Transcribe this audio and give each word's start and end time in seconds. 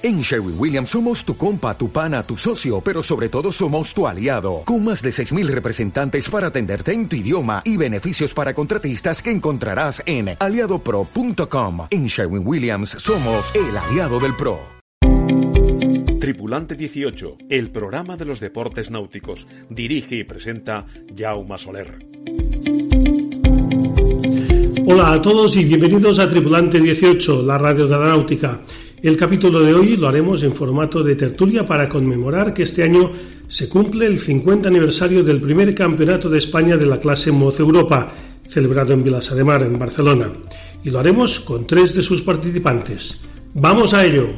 En 0.00 0.20
Sherwin 0.20 0.54
Williams 0.56 0.90
somos 0.90 1.24
tu 1.24 1.36
compa, 1.36 1.76
tu 1.76 1.90
pana, 1.90 2.22
tu 2.22 2.36
socio, 2.36 2.80
pero 2.80 3.02
sobre 3.02 3.28
todo 3.28 3.50
somos 3.50 3.92
tu 3.92 4.06
aliado, 4.06 4.62
con 4.64 4.84
más 4.84 5.02
de 5.02 5.10
6.000 5.10 5.48
representantes 5.48 6.30
para 6.30 6.46
atenderte 6.48 6.92
en 6.92 7.08
tu 7.08 7.16
idioma 7.16 7.62
y 7.64 7.76
beneficios 7.76 8.32
para 8.32 8.54
contratistas 8.54 9.20
que 9.20 9.32
encontrarás 9.32 10.00
en 10.06 10.36
aliadopro.com. 10.38 11.88
En 11.90 12.06
Sherwin 12.06 12.46
Williams 12.46 12.90
somos 12.90 13.52
el 13.56 13.76
aliado 13.76 14.20
del 14.20 14.36
PRO. 14.36 14.60
Tripulante 16.20 16.76
18, 16.76 17.36
el 17.50 17.72
programa 17.72 18.16
de 18.16 18.24
los 18.24 18.38
deportes 18.38 18.92
náuticos. 18.92 19.48
Dirige 19.68 20.14
y 20.14 20.22
presenta 20.22 20.86
Jaume 21.16 21.58
Soler. 21.58 22.06
Hola 24.86 25.12
a 25.12 25.22
todos 25.22 25.56
y 25.56 25.64
bienvenidos 25.64 26.20
a 26.20 26.30
Tripulante 26.30 26.78
18, 26.78 27.42
la 27.42 27.58
radio 27.58 27.88
de 27.88 27.98
la 27.98 28.08
náutica. 28.08 28.60
El 29.00 29.16
capítulo 29.16 29.60
de 29.60 29.74
hoy 29.74 29.96
lo 29.96 30.08
haremos 30.08 30.42
en 30.42 30.52
formato 30.52 31.04
de 31.04 31.14
tertulia 31.14 31.64
para 31.64 31.88
conmemorar 31.88 32.52
que 32.52 32.64
este 32.64 32.82
año 32.82 33.12
se 33.46 33.68
cumple 33.68 34.06
el 34.06 34.18
50 34.18 34.68
aniversario 34.68 35.22
del 35.22 35.40
primer 35.40 35.72
campeonato 35.72 36.28
de 36.28 36.38
España 36.38 36.76
de 36.76 36.86
la 36.86 36.98
clase 36.98 37.30
Moz 37.30 37.60
Europa, 37.60 38.12
celebrado 38.48 38.92
en 38.92 39.04
Vilassar 39.04 39.36
de 39.36 39.44
Mar, 39.44 39.62
en 39.62 39.78
Barcelona. 39.78 40.32
Y 40.82 40.90
lo 40.90 40.98
haremos 40.98 41.38
con 41.38 41.64
tres 41.64 41.94
de 41.94 42.02
sus 42.02 42.22
participantes. 42.22 43.20
¡Vamos 43.54 43.94
a 43.94 44.04
ello! 44.04 44.30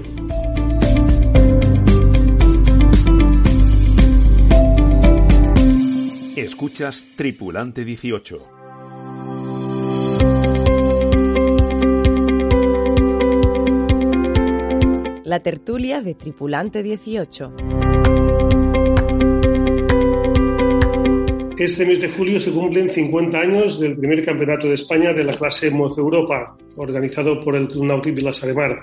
Escuchas 6.37 7.07
Tripulante 7.17 7.83
18. 7.83 8.60
La 15.31 15.39
tertulia 15.39 16.01
de 16.01 16.17
Tripulante 16.17 16.83
18. 16.83 17.55
Este 21.57 21.87
mes 21.87 22.01
de 22.01 22.09
julio 22.09 22.41
se 22.41 22.51
cumplen 22.51 22.91
50 22.91 23.39
años 23.39 23.79
del 23.79 23.97
primer 23.97 24.25
campeonato 24.25 24.67
de 24.67 24.75
España 24.75 25.13
de 25.13 25.23
la 25.23 25.35
clase 25.35 25.71
Moz 25.71 25.97
Europa, 25.99 26.57
organizado 26.75 27.41
por 27.45 27.55
el 27.55 27.69
Club 27.69 27.85
Náutico 27.85 28.17
Vilas 28.17 28.45
Mar. 28.57 28.81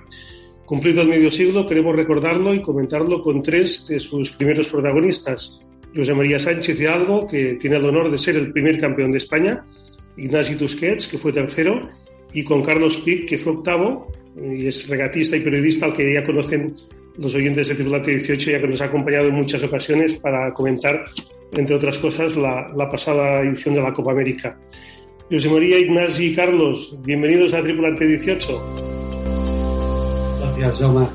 Cumplido 0.66 1.02
el 1.02 1.10
medio 1.10 1.30
siglo, 1.32 1.68
queremos 1.68 1.94
recordarlo 1.98 2.54
y 2.54 2.62
comentarlo 2.62 3.22
con 3.22 3.44
tres 3.44 3.86
de 3.86 4.00
sus 4.00 4.32
primeros 4.32 4.70
protagonistas. 4.70 5.60
José 5.94 6.14
María 6.14 6.40
Sánchez 6.40 6.80
Hidalgo, 6.80 7.28
que 7.28 7.56
tiene 7.56 7.76
el 7.76 7.84
honor 7.84 8.10
de 8.10 8.18
ser 8.18 8.38
el 8.38 8.54
primer 8.54 8.80
campeón 8.80 9.12
de 9.12 9.18
España, 9.18 9.66
Ignasi 10.16 10.56
Tusquets, 10.56 11.10
que 11.10 11.18
fue 11.18 11.34
tercero, 11.34 11.90
y 12.32 12.46
con 12.46 12.64
Carlos 12.64 12.96
Pic, 12.96 13.28
que 13.28 13.38
fue 13.38 13.52
octavo, 13.52 14.08
y 14.42 14.68
es 14.68 14.88
regatista 14.88 15.36
y 15.36 15.42
periodista 15.42 15.86
al 15.88 15.96
que 15.96 16.14
ya 16.14 16.26
conocen 16.26 16.76
los 17.18 17.34
oyentes 17.34 17.68
de 17.68 17.76
Tripulante 17.76 18.12
18, 18.12 18.52
ya 18.52 18.62
que 18.62 18.68
nos 18.68 18.82
ha 18.82 18.86
acompañado 18.86 19.28
en 19.28 19.36
muchas 19.36 19.64
ocasiones 19.64 20.14
para 20.16 20.54
comentar, 20.54 21.06
entre 21.52 21.76
otras 21.76 21.98
cosas, 21.98 22.36
la, 22.36 22.90
pasada 22.90 23.42
edición 23.42 23.74
de 23.74 23.82
la 23.82 23.94
Copa 23.94 24.12
América. 24.12 24.60
José 25.32 25.50
María, 25.50 25.80
Ignasi 25.80 26.28
y 26.28 26.36
Carlos, 26.36 26.96
bienvenidos 27.04 27.54
a 27.54 27.62
Tripulante 27.62 28.06
18. 28.06 28.62
Gracias, 30.40 30.80
Jaume. 30.80 31.08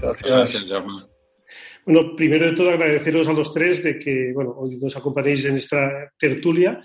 Gracias, 0.00 0.64
Jaume. 0.68 1.12
Bueno, 1.84 2.16
primero 2.16 2.46
de 2.46 2.52
todo 2.52 2.70
agradeceros 2.70 3.28
a 3.28 3.32
los 3.32 3.52
tres 3.52 3.82
de 3.82 3.98
que 3.98 4.32
bueno, 4.32 4.54
hoy 4.56 4.76
nos 4.76 4.96
acompañéis 4.96 5.44
en 5.46 5.56
esta 5.56 6.12
tertulia 6.16 6.80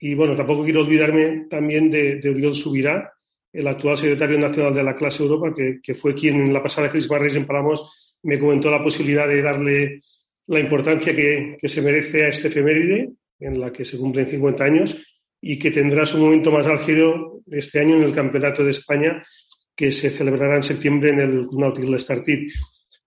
y 0.00 0.14
bueno, 0.14 0.34
tampoco 0.34 0.64
quiero 0.64 0.80
olvidarme 0.80 1.46
también 1.48 1.90
de, 1.90 2.16
de 2.16 2.30
Oriol 2.30 2.56
Subirá, 2.56 3.12
el 3.52 3.66
actual 3.66 3.98
secretario 3.98 4.38
nacional 4.38 4.74
de 4.74 4.82
la 4.82 4.94
clase 4.94 5.22
Europa, 5.22 5.54
que, 5.82 5.94
fue 5.94 6.14
quien 6.14 6.46
en 6.46 6.52
la 6.52 6.62
pasada 6.62 6.90
crisis 6.90 7.08
Barreis 7.08 7.36
en 7.36 7.46
Palamos 7.46 8.18
me 8.22 8.38
comentó 8.38 8.70
la 8.70 8.82
posibilidad 8.82 9.28
de 9.28 9.42
darle 9.42 10.00
la 10.46 10.60
importancia 10.60 11.14
que, 11.14 11.56
se 11.62 11.82
merece 11.82 12.24
a 12.24 12.28
este 12.28 12.48
efeméride, 12.48 13.10
en 13.40 13.60
la 13.60 13.72
que 13.72 13.84
se 13.84 13.98
cumplen 13.98 14.30
50 14.30 14.64
años, 14.64 15.02
y 15.40 15.58
que 15.58 15.70
tendrá 15.70 16.06
su 16.06 16.18
momento 16.18 16.50
más 16.50 16.66
álgido 16.66 17.40
este 17.50 17.80
año 17.80 17.96
en 17.96 18.04
el 18.04 18.12
Campeonato 18.12 18.64
de 18.64 18.70
España, 18.70 19.22
que 19.74 19.90
se 19.90 20.10
celebrará 20.10 20.56
en 20.56 20.62
septiembre 20.62 21.10
en 21.10 21.20
el 21.20 21.48
Nautilus 21.50 22.02
Startit. 22.02 22.52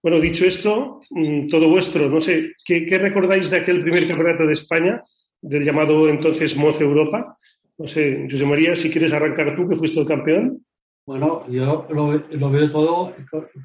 Bueno, 0.03 0.19
dicho 0.19 0.45
esto, 0.45 1.01
mm, 1.09 1.47
todo 1.47 1.69
vuestro, 1.69 2.09
no 2.09 2.21
sé, 2.21 2.51
¿qué, 2.63 2.85
¿qué, 2.85 2.97
recordáis 2.97 3.49
de 3.49 3.57
aquel 3.57 3.81
primer 3.81 4.07
campeonato 4.07 4.45
de 4.45 4.53
España, 4.53 5.01
del 5.41 5.63
llamado 5.63 6.09
entonces 6.09 6.55
Moz 6.55 6.79
Europa? 6.81 7.37
No 7.77 7.87
sé, 7.87 8.27
José 8.31 8.45
María, 8.45 8.75
si 8.75 8.89
quieres 8.89 9.11
arrancar 9.11 9.55
tú, 9.55 9.67
que 9.67 9.75
fuiste 9.75 9.99
el 9.99 10.05
campeón. 10.05 10.65
Bueno, 11.05 11.45
yo 11.49 11.85
lo, 11.89 12.49
veo 12.49 12.71
todo 12.71 13.13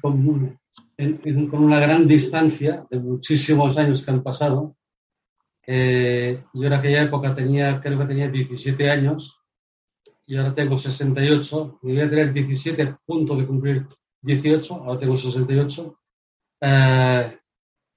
con, 0.01 0.57
una 1.53 1.79
gran 1.79 2.05
distancia 2.05 2.85
de 2.89 2.99
muchísimos 2.99 3.77
años 3.77 4.03
que 4.03 4.11
han 4.11 4.21
pasado. 4.21 4.75
Eh, 5.65 6.43
yo 6.53 6.67
en 6.67 6.73
aquella 6.73 7.03
época 7.03 7.33
tenía, 7.33 7.79
creo 7.79 7.97
que 7.99 8.05
tenía 8.05 8.27
17 8.27 8.89
años 8.89 9.39
y 10.25 10.35
ahora 10.35 10.53
tengo 10.53 10.77
68. 10.77 11.79
Y 11.83 11.87
voy 11.87 12.01
a 12.01 12.09
tener 12.09 12.33
17 12.33 12.81
a 12.81 12.99
punto 13.05 13.35
de 13.37 13.47
cumplir 13.47 13.87
18, 14.21 14.73
ahora 14.75 14.99
tengo 14.99 15.15
68. 15.15 15.99
Eh, 16.61 17.37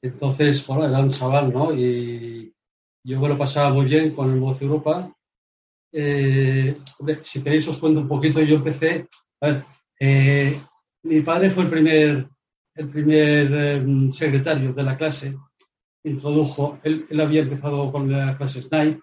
entonces, 0.00 0.64
bueno, 0.66 0.86
era 0.86 1.00
un 1.00 1.10
chaval, 1.10 1.52
¿no? 1.52 1.74
Y 1.74 2.54
yo 3.02 3.20
me 3.20 3.28
lo 3.28 3.36
pasaba 3.36 3.74
muy 3.74 3.86
bien 3.86 4.14
con 4.14 4.32
el 4.32 4.38
Voz 4.38 4.62
Europa 4.62 5.12
eh, 5.96 6.76
si 7.22 7.40
queréis 7.40 7.68
os 7.68 7.78
cuento 7.78 8.00
un 8.00 8.08
poquito, 8.08 8.42
yo 8.42 8.56
empecé, 8.56 9.06
a 9.40 9.46
ver, 9.46 9.64
eh, 10.00 10.58
mi 11.04 11.20
padre 11.20 11.50
fue 11.50 11.64
el 11.64 11.70
primer, 11.70 12.28
el 12.74 12.88
primer 12.88 13.52
em, 13.52 14.10
secretario 14.10 14.72
de 14.72 14.82
la 14.82 14.96
clase, 14.96 15.36
introdujo, 16.02 16.80
él, 16.82 17.06
había 17.20 17.42
empezado 17.42 17.92
con 17.92 18.10
la 18.10 18.36
clase 18.36 18.60
SNAI, 18.60 18.98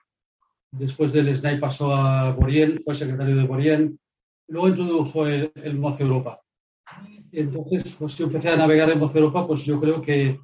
después 0.72 1.14
del 1.14 1.34
SNAI 1.34 1.62
pasó 1.62 1.96
a 1.96 2.34
Borien, 2.34 2.82
fue 2.84 2.94
secretario 2.94 3.38
de 3.38 3.48
Borien, 3.48 3.98
luego 4.50 4.68
introdujo 4.68 5.26
el, 5.26 5.50
el 5.56 5.80
Moz 5.80 5.98
Europa. 6.02 6.42
Entonces, 7.32 7.96
pues 7.98 8.18
yo 8.18 8.26
empecé 8.26 8.50
a 8.50 8.58
navegar 8.58 8.90
en 8.90 9.00
Moz 9.00 9.16
Europa, 9.16 9.48
pues 9.48 9.64
yo 9.64 9.80
creo 9.80 10.02
que, 10.02 10.38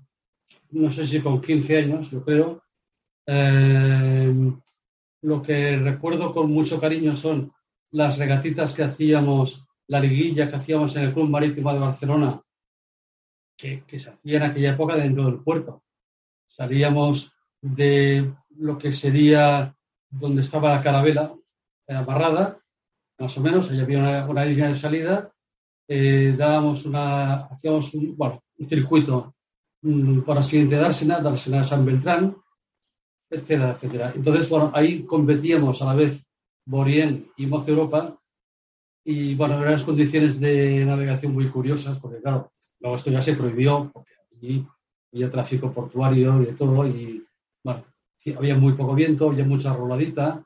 no 0.71 0.89
sé 0.91 1.05
si 1.05 1.19
con 1.19 1.41
15 1.41 1.77
años, 1.77 2.09
yo 2.09 2.23
creo, 2.23 2.63
eh, 3.25 4.33
lo 5.21 5.41
que 5.41 5.77
recuerdo 5.77 6.33
con 6.33 6.51
mucho 6.51 6.79
cariño 6.79 7.15
son 7.15 7.51
las 7.91 8.17
regatitas 8.17 8.73
que 8.73 8.83
hacíamos, 8.83 9.67
la 9.87 9.99
liguilla 9.99 10.49
que 10.49 10.57
hacíamos 10.57 10.95
en 10.95 11.03
el 11.03 11.13
Club 11.13 11.29
Marítimo 11.29 11.73
de 11.73 11.79
Barcelona, 11.79 12.41
que, 13.57 13.83
se 13.97 14.09
hacía 14.09 14.37
en 14.37 14.43
aquella 14.43 14.73
época 14.73 14.95
dentro 14.95 15.25
del 15.25 15.39
puerto. 15.39 15.83
Salíamos 16.47 17.33
de 17.61 18.31
lo 18.57 18.77
que 18.77 18.93
sería 18.93 19.75
donde 20.09 20.41
estaba 20.41 20.75
la 20.75 20.83
carabela 20.83 21.33
amarrada, 21.87 22.59
más 23.19 23.37
o 23.37 23.41
menos, 23.41 23.71
ahí 23.71 23.79
había 23.79 24.25
una, 24.25 24.45
línea 24.45 24.67
de 24.67 24.75
salida, 24.75 25.33
eh, 25.87 26.37
hacíamos 26.39 27.93
un, 27.93 28.17
circuito 28.65 29.33
mm, 29.81 30.21
por 30.21 30.37
así 30.37 30.63
de 30.65 30.77
Dársena, 30.77 31.19
Dársena 31.19 31.63
San 31.63 31.85
Beltrán, 31.85 32.35
etcétera, 33.29 33.71
etcétera. 33.71 34.13
Entonces, 34.15 34.49
bueno, 34.49 34.71
ahí 34.73 35.03
competíamos 35.03 35.81
a 35.81 35.85
la 35.85 35.95
vez 35.95 36.23
Borien 36.65 37.31
y 37.37 37.45
Moz 37.45 37.67
Europa 37.67 38.17
y, 39.03 39.35
bueno, 39.35 39.55
eran 39.55 39.69
unas 39.69 39.83
condiciones 39.83 40.39
de 40.39 40.83
navegación 40.85 41.33
muy 41.33 41.47
curiosas 41.47 41.97
porque, 41.99 42.21
claro, 42.21 42.51
luego 42.79 42.95
esto 42.95 43.09
ya 43.09 43.21
se 43.21 43.35
prohibió 43.35 43.89
porque 43.93 44.11
allí 44.35 44.67
había 45.13 45.31
tráfico 45.31 45.71
portuario 45.71 46.41
y 46.41 46.45
de 46.45 46.53
todo 46.53 46.85
y, 46.85 47.25
bueno, 47.63 47.85
había 48.37 48.55
muy 48.55 48.73
poco 48.73 48.93
viento, 48.93 49.29
había 49.29 49.45
mucha 49.45 49.73
roladita 49.73 50.43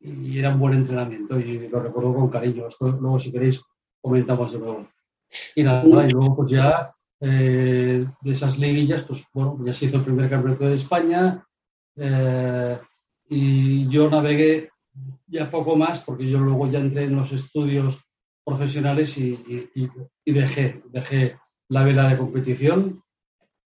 y 0.00 0.38
era 0.38 0.50
un 0.50 0.60
buen 0.60 0.74
entrenamiento 0.74 1.38
y 1.38 1.68
lo 1.68 1.80
recuerdo 1.80 2.14
con 2.14 2.30
cariño. 2.30 2.68
Esto 2.68 2.88
luego, 2.88 3.18
si 3.18 3.30
queréis, 3.30 3.60
comentamos 4.00 4.52
de 4.52 4.58
nuevo. 4.58 4.88
Y 5.54 5.62
nada, 5.62 6.06
y 6.06 6.10
luego 6.10 6.36
pues 6.36 6.48
ya 6.48 6.92
eh, 7.20 8.06
de 8.20 8.32
esas 8.32 8.58
liguillas, 8.58 9.02
pues 9.02 9.24
bueno, 9.32 9.58
ya 9.64 9.74
se 9.74 9.86
hizo 9.86 9.98
el 9.98 10.04
primer 10.04 10.30
campeonato 10.30 10.64
de 10.64 10.76
España, 10.76 11.46
eh, 11.96 12.78
y 13.28 13.88
yo 13.88 14.08
navegué 14.10 14.70
ya 15.26 15.50
poco 15.50 15.76
más 15.76 16.00
porque 16.00 16.28
yo 16.28 16.38
luego 16.38 16.70
ya 16.70 16.80
entré 16.80 17.04
en 17.04 17.16
los 17.16 17.32
estudios 17.32 17.98
profesionales 18.44 19.16
y, 19.18 19.38
dejé, 20.24 20.82
dejé 20.90 21.36
la 21.68 21.84
vela 21.84 22.08
de 22.08 22.18
competición 22.18 23.02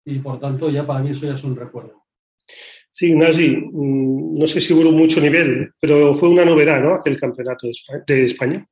y 0.03 0.19
por 0.19 0.39
tanto 0.39 0.69
ya 0.69 0.85
para 0.85 0.99
mí 0.99 1.11
eso 1.11 1.25
ya 1.25 1.33
es 1.33 1.43
un 1.43 1.55
recuerdo. 1.55 2.03
Sí, 2.91 3.13
Nasi, 3.13 3.49
mm, 3.49 4.37
no 4.39 4.47
sé 4.47 4.61
si 4.61 4.73
hubo 4.73 4.91
mucho 4.91 5.19
nivel, 5.19 5.71
pero 5.79 6.13
fue 6.13 6.29
una 6.29 6.45
novedad, 6.45 6.81
¿no? 6.81 6.95
Aquel 6.95 7.19
campeonato 7.19 7.67
de 8.07 8.23
España. 8.23 8.65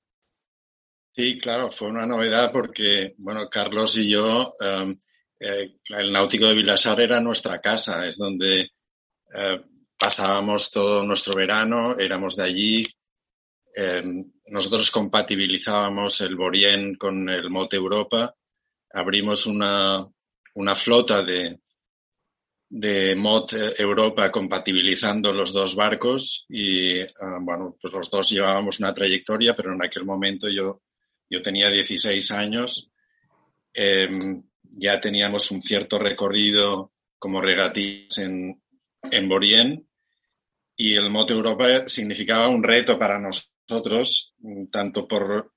Sí, 1.15 1.37
claro, 1.39 1.71
fue 1.71 1.89
una 1.89 2.05
novedad 2.05 2.51
porque, 2.51 3.13
bueno, 3.17 3.47
Carlos 3.49 3.97
y 3.97 4.09
yo, 4.09 4.55
em, 4.59 4.97
eh, 5.39 5.75
el 5.89 6.11
Náutico 6.11 6.47
de 6.47 6.55
Vilasar 6.55 6.99
era 7.01 7.19
nuestra 7.19 7.59
casa, 7.59 8.07
es 8.07 8.17
donde 8.17 8.69
eh, 9.33 9.62
pasábamos 9.97 10.69
todo 10.71 11.03
nuestro 11.03 11.35
verano, 11.35 11.97
éramos 11.97 12.35
de 12.35 12.44
allí. 12.44 12.85
Eh, 13.75 14.03
nosotros 14.47 14.91
compatibilizábamos 14.91 16.21
el 16.21 16.35
Borien 16.35 16.95
con 16.95 17.30
el 17.30 17.50
Mote 17.50 17.77
Europa. 17.77 18.35
abrimos 18.91 19.47
una, 19.47 20.06
una 20.56 20.75
flota 20.75 21.24
de, 21.24 21.59
de 22.75 23.15
MOD 23.15 23.80
Europa 23.80 24.31
compatibilizando 24.31 25.31
los 25.31 25.53
dos 25.53 25.75
barcos 25.75 26.47
y, 26.50 27.01
ah, 27.01 27.38
bueno, 27.39 27.77
pues 27.79 27.94
los 27.94 28.09
dos 28.09 28.31
llevábamos 28.31 28.79
una 28.79 28.91
trayectoria, 28.91 29.56
pero 29.56 29.74
en 29.74 29.83
aquel 29.83 30.06
momento 30.06 30.50
yo, 30.50 30.81
yo 31.29 31.41
tenía 31.44 31.69
16 31.69 32.31
años, 32.31 32.89
em, 33.74 34.44
ya 34.63 35.00
teníamos 35.00 35.51
un 35.51 35.62
cierto 35.62 36.00
recorrido 36.00 36.94
como 37.19 37.41
regatistas 37.41 38.25
en, 38.25 38.62
en 39.11 39.29
Borien 39.29 39.88
y 40.75 40.95
el 40.95 41.09
MOT 41.09 41.31
Europa 41.31 41.88
significaba 41.88 42.47
un 42.47 42.63
reto 42.63 42.97
para 42.97 43.19
nosotros, 43.19 44.33
tanto 44.71 45.07
por, 45.07 45.53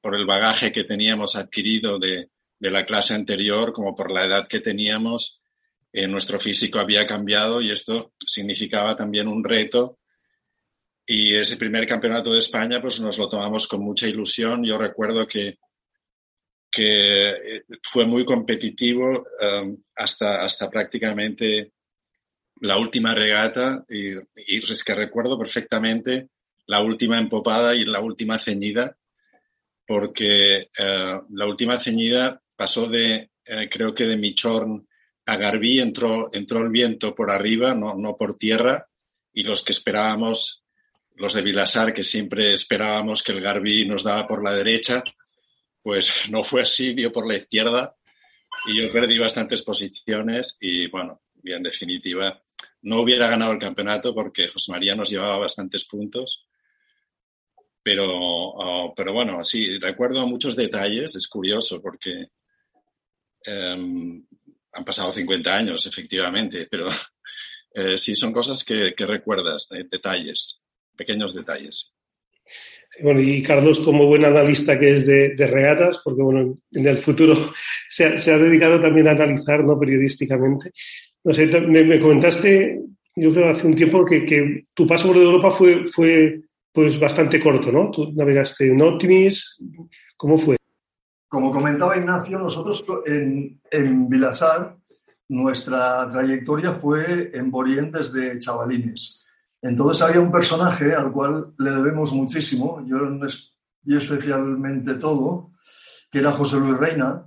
por 0.00 0.14
el 0.14 0.26
bagaje 0.26 0.72
que 0.72 0.84
teníamos 0.84 1.36
adquirido 1.36 1.98
de, 1.98 2.30
de 2.60 2.70
la 2.70 2.84
clase 2.84 3.14
anterior 3.14 3.72
como 3.72 3.94
por 3.94 4.12
la 4.12 4.26
edad 4.26 4.46
que 4.46 4.60
teníamos. 4.60 5.40
Eh, 5.92 6.06
nuestro 6.06 6.38
físico 6.38 6.78
había 6.78 7.06
cambiado 7.06 7.60
y 7.60 7.72
esto 7.72 8.12
significaba 8.24 8.94
también 8.94 9.26
un 9.26 9.42
reto. 9.42 9.98
Y 11.06 11.34
ese 11.34 11.56
primer 11.56 11.86
campeonato 11.86 12.32
de 12.32 12.38
España, 12.38 12.80
pues 12.80 13.00
nos 13.00 13.18
lo 13.18 13.28
tomamos 13.28 13.66
con 13.66 13.82
mucha 13.82 14.06
ilusión. 14.06 14.62
Yo 14.62 14.78
recuerdo 14.78 15.26
que, 15.26 15.58
que 16.70 17.30
eh, 17.30 17.64
fue 17.82 18.04
muy 18.04 18.24
competitivo 18.24 19.24
um, 19.40 19.76
hasta, 19.96 20.44
hasta 20.44 20.70
prácticamente 20.70 21.72
la 22.60 22.78
última 22.78 23.14
regata 23.14 23.84
y, 23.88 24.16
es 24.36 24.84
que 24.84 24.94
recuerdo 24.94 25.38
perfectamente 25.38 26.28
la 26.66 26.82
última 26.82 27.18
empopada 27.18 27.74
y 27.74 27.84
la 27.84 28.00
última 28.00 28.38
ceñida, 28.38 28.96
porque 29.86 30.68
uh, 30.78 31.24
la 31.30 31.46
última 31.46 31.78
ceñida 31.78 32.40
pasó 32.54 32.86
de, 32.86 33.30
uh, 33.48 33.68
creo 33.70 33.94
que 33.94 34.06
de 34.06 34.16
Michorn 34.16 34.86
a 35.26 35.36
Garbí, 35.36 35.80
entró, 35.80 36.28
entró 36.32 36.60
el 36.60 36.70
viento 36.70 37.14
por 37.14 37.30
arriba, 37.30 37.74
no, 37.74 37.94
no 37.94 38.16
por 38.16 38.36
tierra, 38.36 38.86
y 39.32 39.42
los 39.42 39.62
que 39.62 39.72
esperábamos, 39.72 40.64
los 41.16 41.34
de 41.34 41.42
Vilasar, 41.42 41.92
que 41.92 42.04
siempre 42.04 42.52
esperábamos 42.52 43.22
que 43.22 43.32
el 43.32 43.40
Garbí 43.40 43.86
nos 43.86 44.04
daba 44.04 44.26
por 44.26 44.44
la 44.44 44.54
derecha, 44.54 45.02
pues 45.82 46.12
no 46.30 46.42
fue 46.42 46.62
así, 46.62 46.94
dio 46.94 47.10
por 47.12 47.26
la 47.26 47.36
izquierda 47.36 47.96
y 48.66 48.80
yo 48.80 48.92
perdí 48.92 49.18
bastantes 49.18 49.62
posiciones 49.62 50.56
y 50.60 50.88
bueno, 50.88 51.22
y 51.42 51.52
en 51.52 51.62
definitiva 51.62 52.42
no 52.82 53.00
hubiera 53.00 53.28
ganado 53.28 53.52
el 53.52 53.58
campeonato 53.58 54.14
porque 54.14 54.48
José 54.48 54.72
María 54.72 54.94
nos 54.94 55.10
llevaba 55.10 55.38
bastantes 55.38 55.84
puntos. 55.84 56.46
Pero, 57.82 58.06
oh, 58.08 58.94
pero 58.94 59.12
bueno, 59.12 59.42
sí, 59.42 59.78
recuerdo 59.78 60.26
muchos 60.26 60.54
detalles, 60.54 61.14
es 61.14 61.26
curioso 61.26 61.80
porque 61.80 62.26
em, 63.44 64.22
han 64.72 64.84
pasado 64.84 65.10
50 65.10 65.54
años, 65.54 65.86
efectivamente, 65.86 66.68
pero 66.70 66.88
eh, 67.74 67.96
sí 67.96 68.14
son 68.14 68.32
cosas 68.32 68.64
que, 68.64 68.94
recuerdas, 68.96 69.68
detalles, 69.90 70.60
pequeños 70.94 71.34
detalles. 71.34 71.92
Bueno, 73.02 73.20
y 73.20 73.42
Carlos, 73.42 73.80
como 73.80 74.06
buen 74.06 74.24
analista 74.24 74.78
que 74.78 74.96
es 74.96 75.06
de, 75.06 75.46
regatas, 75.46 76.00
porque 76.04 76.22
bueno, 76.22 76.54
en 76.72 76.86
el 76.86 76.98
futuro 76.98 77.52
se 77.88 78.04
ha, 78.04 78.38
dedicado 78.38 78.80
también 78.80 79.08
a 79.08 79.12
analizar, 79.12 79.64
¿no? 79.64 79.78
Periodísticamente. 79.78 80.72
No 81.24 81.34
sé, 81.34 81.46
me, 81.46 82.00
comentaste, 82.00 82.82
yo 83.16 83.32
creo 83.32 83.50
hace 83.50 83.66
un 83.66 83.74
tiempo, 83.74 84.04
que, 84.04 84.66
tu 84.74 84.86
paso 84.86 85.08
por 85.08 85.16
Europa 85.16 85.50
fue, 85.50 85.86
fue 85.88 86.40
pues 86.72 86.98
bastante 86.98 87.40
corto, 87.40 87.70
¿no? 87.70 87.90
Tú 87.90 88.12
navegaste 88.12 88.72
en 88.72 88.80
Optimis, 88.80 89.58
¿cómo 90.16 90.38
fue? 90.38 90.56
Como 91.28 91.52
comentaba 91.52 91.96
Ignacio, 91.96 92.38
nosotros 92.38 92.84
en, 93.06 93.60
en 93.70 94.08
Vilasar, 94.08 94.76
nuestra 95.28 96.08
trayectoria 96.08 96.72
fue 96.72 97.30
en 97.34 97.50
Borien 97.50 97.92
desde 97.92 98.38
chavalines 98.38 99.20
entonces 99.62 100.02
había 100.02 100.20
un 100.20 100.32
personaje 100.32 100.94
al 100.94 101.12
cual 101.12 101.52
le 101.58 101.70
debemos 101.70 102.12
muchísimo, 102.12 102.82
yo 102.86 102.98
y 103.84 103.96
especialmente 103.96 104.94
todo, 104.94 105.52
que 106.10 106.18
era 106.18 106.32
José 106.32 106.58
Luis 106.58 106.76
Reina, 106.76 107.26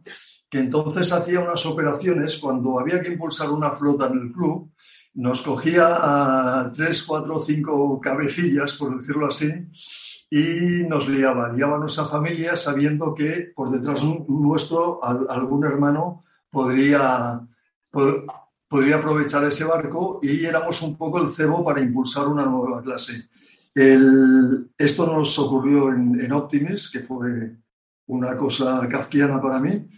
que 0.54 0.60
entonces 0.60 1.12
hacía 1.12 1.40
unas 1.40 1.66
operaciones 1.66 2.38
cuando 2.38 2.80
había 2.80 3.02
que 3.02 3.12
impulsar 3.12 3.50
una 3.50 3.72
flota 3.72 4.06
en 4.06 4.20
el 4.20 4.32
club, 4.32 4.70
nos 5.16 5.42
cogía 5.42 5.98
a 6.00 6.72
tres, 6.72 7.02
cuatro, 7.02 7.40
cinco 7.40 8.00
cabecillas, 8.00 8.76
por 8.76 8.96
decirlo 8.96 9.26
así, 9.26 9.52
y 10.30 10.84
nos 10.88 11.10
liaba, 11.10 11.52
liaba 11.52 11.78
a 11.78 11.80
nuestra 11.80 12.06
familia 12.06 12.56
sabiendo 12.56 13.16
que 13.16 13.52
por 13.56 13.72
detrás 13.72 14.04
nuestro 14.04 15.04
algún 15.04 15.66
hermano 15.66 16.24
podría, 16.52 17.42
podría 18.68 18.98
aprovechar 18.98 19.46
ese 19.46 19.66
barco 19.66 20.20
y 20.22 20.46
éramos 20.46 20.80
un 20.84 20.96
poco 20.96 21.18
el 21.20 21.30
cebo 21.30 21.66
para 21.66 21.82
impulsar 21.82 22.28
una 22.28 22.46
nueva 22.46 22.84
clase. 22.84 23.28
esto 23.74 25.08
nos 25.08 25.40
ocurrió 25.40 25.90
en, 25.90 26.22
en, 26.22 26.32
Optimis, 26.32 26.92
que 26.92 27.00
fue 27.00 27.58
una 28.06 28.38
cosa 28.38 28.88
kafkiana 28.88 29.42
para 29.42 29.58
mí. 29.58 29.90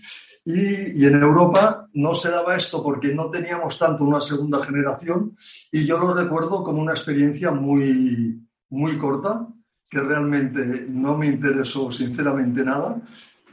Y, 0.45 1.03
en 1.03 1.21
Europa 1.21 1.87
no 1.93 2.13
se 2.13 2.29
daba 2.29 2.55
esto 2.55 2.83
porque 2.83 3.13
no 3.13 3.31
teníamos 3.31 3.79
tanto 3.79 4.03
una 4.03 4.21
segunda 4.21 4.63
generación 4.63 5.35
y 5.71 5.85
yo 5.85 5.97
lo 5.97 6.13
recuerdo 6.13 6.63
como 6.63 6.81
una 6.81 6.93
experiencia 6.93 7.49
muy, 7.49 8.39
muy 8.69 8.95
corta, 8.97 9.47
que 9.89 9.99
realmente 9.99 10.85
no 10.87 11.17
me 11.17 11.27
interesó 11.27 11.91
sinceramente 11.91 12.63
nada. 12.63 13.01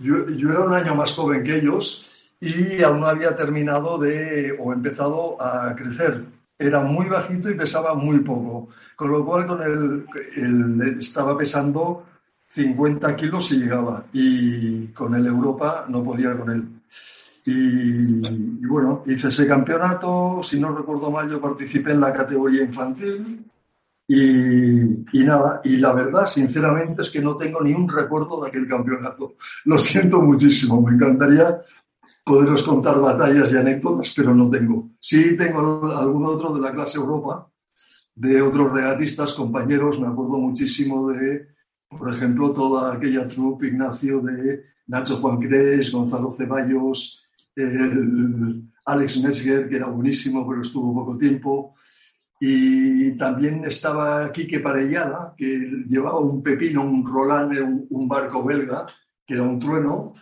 Yo, 0.01 0.29
yo 0.29 0.51
era 0.51 0.61
un 0.61 0.75
año 0.75 0.95
más 0.95 1.13
joven 1.13 1.43
que 1.43 1.57
ellos 1.57 2.07
y 2.41 2.83
aún 2.83 3.01
no 3.01 3.07
había 3.07 3.37
terminado 3.37 3.97
de 3.99 4.55
o 4.61 4.73
empezado 4.73 5.41
a 5.41 5.75
crecer. 5.75 6.25
Era 6.59 6.81
muy 6.83 7.07
bajito 7.09 7.49
y 7.49 7.55
pesaba 7.55 7.95
muy 7.95 8.19
poco, 8.19 8.69
con 8.97 9.13
lo 9.13 9.25
cual 9.25 9.47
con 9.47 9.63
el, 9.63 10.99
estaba 10.99 11.39
pesando 11.39 12.05
50 12.49 13.17
kilos 13.17 13.51
y 13.53 13.61
llegaba 13.61 14.05
y 14.13 14.89
con 14.89 15.15
el 15.15 15.27
Europa 15.27 15.87
no 15.89 16.03
podía 16.05 16.37
con 16.37 16.51
él. 16.51 16.82
Y, 17.45 18.65
bueno, 18.67 19.03
hice 19.07 19.29
ese 19.29 19.47
campeonato, 19.47 20.41
si 20.45 20.61
no 20.61 20.77
recuerdo 20.77 21.11
mal, 21.11 21.29
yo 21.29 21.41
participé 21.41 21.91
en 21.91 22.01
la 22.01 22.13
categoría 22.13 22.63
infantil 22.63 23.45
y, 24.07 25.19
y, 25.19 25.25
nada, 25.25 25.61
y 25.65 25.77
la 25.77 25.93
verdad, 25.93 26.29
sinceramente, 26.29 27.03
es 27.03 27.11
que 27.11 27.21
no 27.21 27.37
tengo 27.37 27.61
ni 27.63 27.73
un 27.73 27.89
recuerdo 27.89 28.43
de 28.43 28.49
aquel 28.49 28.69
campeonato. 28.69 29.35
Lo 29.65 29.79
siento 29.79 30.23
muchísimo, 30.23 30.81
me 30.83 30.95
encantaría 30.95 31.63
poderos 32.25 32.63
contar 32.63 33.01
batallas 33.01 33.53
y 33.53 33.57
anécdotas, 33.57 34.13
pero 34.15 34.35
no 34.35 34.49
tengo. 34.49 34.91
Sí 35.01 35.37
tengo 35.37 35.91
algún 35.93 36.25
otro 36.27 36.55
de 36.55 36.61
la 36.61 36.73
clase 36.73 36.99
Europa, 36.99 37.49
de 38.15 38.41
otros 38.43 38.73
regatistas, 38.73 39.35
compañeros, 39.35 39.99
me 39.99 40.07
acuerdo 40.07 40.39
muchísimo 40.39 41.11
de, 41.11 41.49
por 41.89 42.15
ejemplo, 42.15 42.53
toda 42.53 42.95
aquella 42.95 43.27
trupe, 43.29 43.69
Ignacio, 43.69 44.21
de 44.21 44.72
Nacho 44.87 45.17
Juan 45.19 45.39
Cres, 45.39 45.93
Gonzalo 45.93 46.31
Ceballos, 46.31 47.23
Alex 48.85 49.23
Metzger, 49.23 49.69
que 49.69 49.77
era 49.77 49.89
buenísimo, 49.89 50.49
pero 50.49 50.63
estuvo 50.63 50.95
poco 50.95 51.17
tiempo. 51.17 51.75
Y 52.41 53.17
también 53.17 53.65
estaba 53.65 54.33
Quique 54.33 54.59
Parellada, 54.61 55.35
que 55.37 55.85
llevaba 55.89 56.19
un 56.19 56.43
pepino, 56.43 56.83
un 56.83 57.07
Roland, 57.07 57.57
un, 57.61 57.87
un 57.89 58.09
barco 58.09 58.43
belga, 58.43 58.87
que 59.25 59.35
era 59.35 59.45
un 59.45 59.61
trueno, 59.61 60.15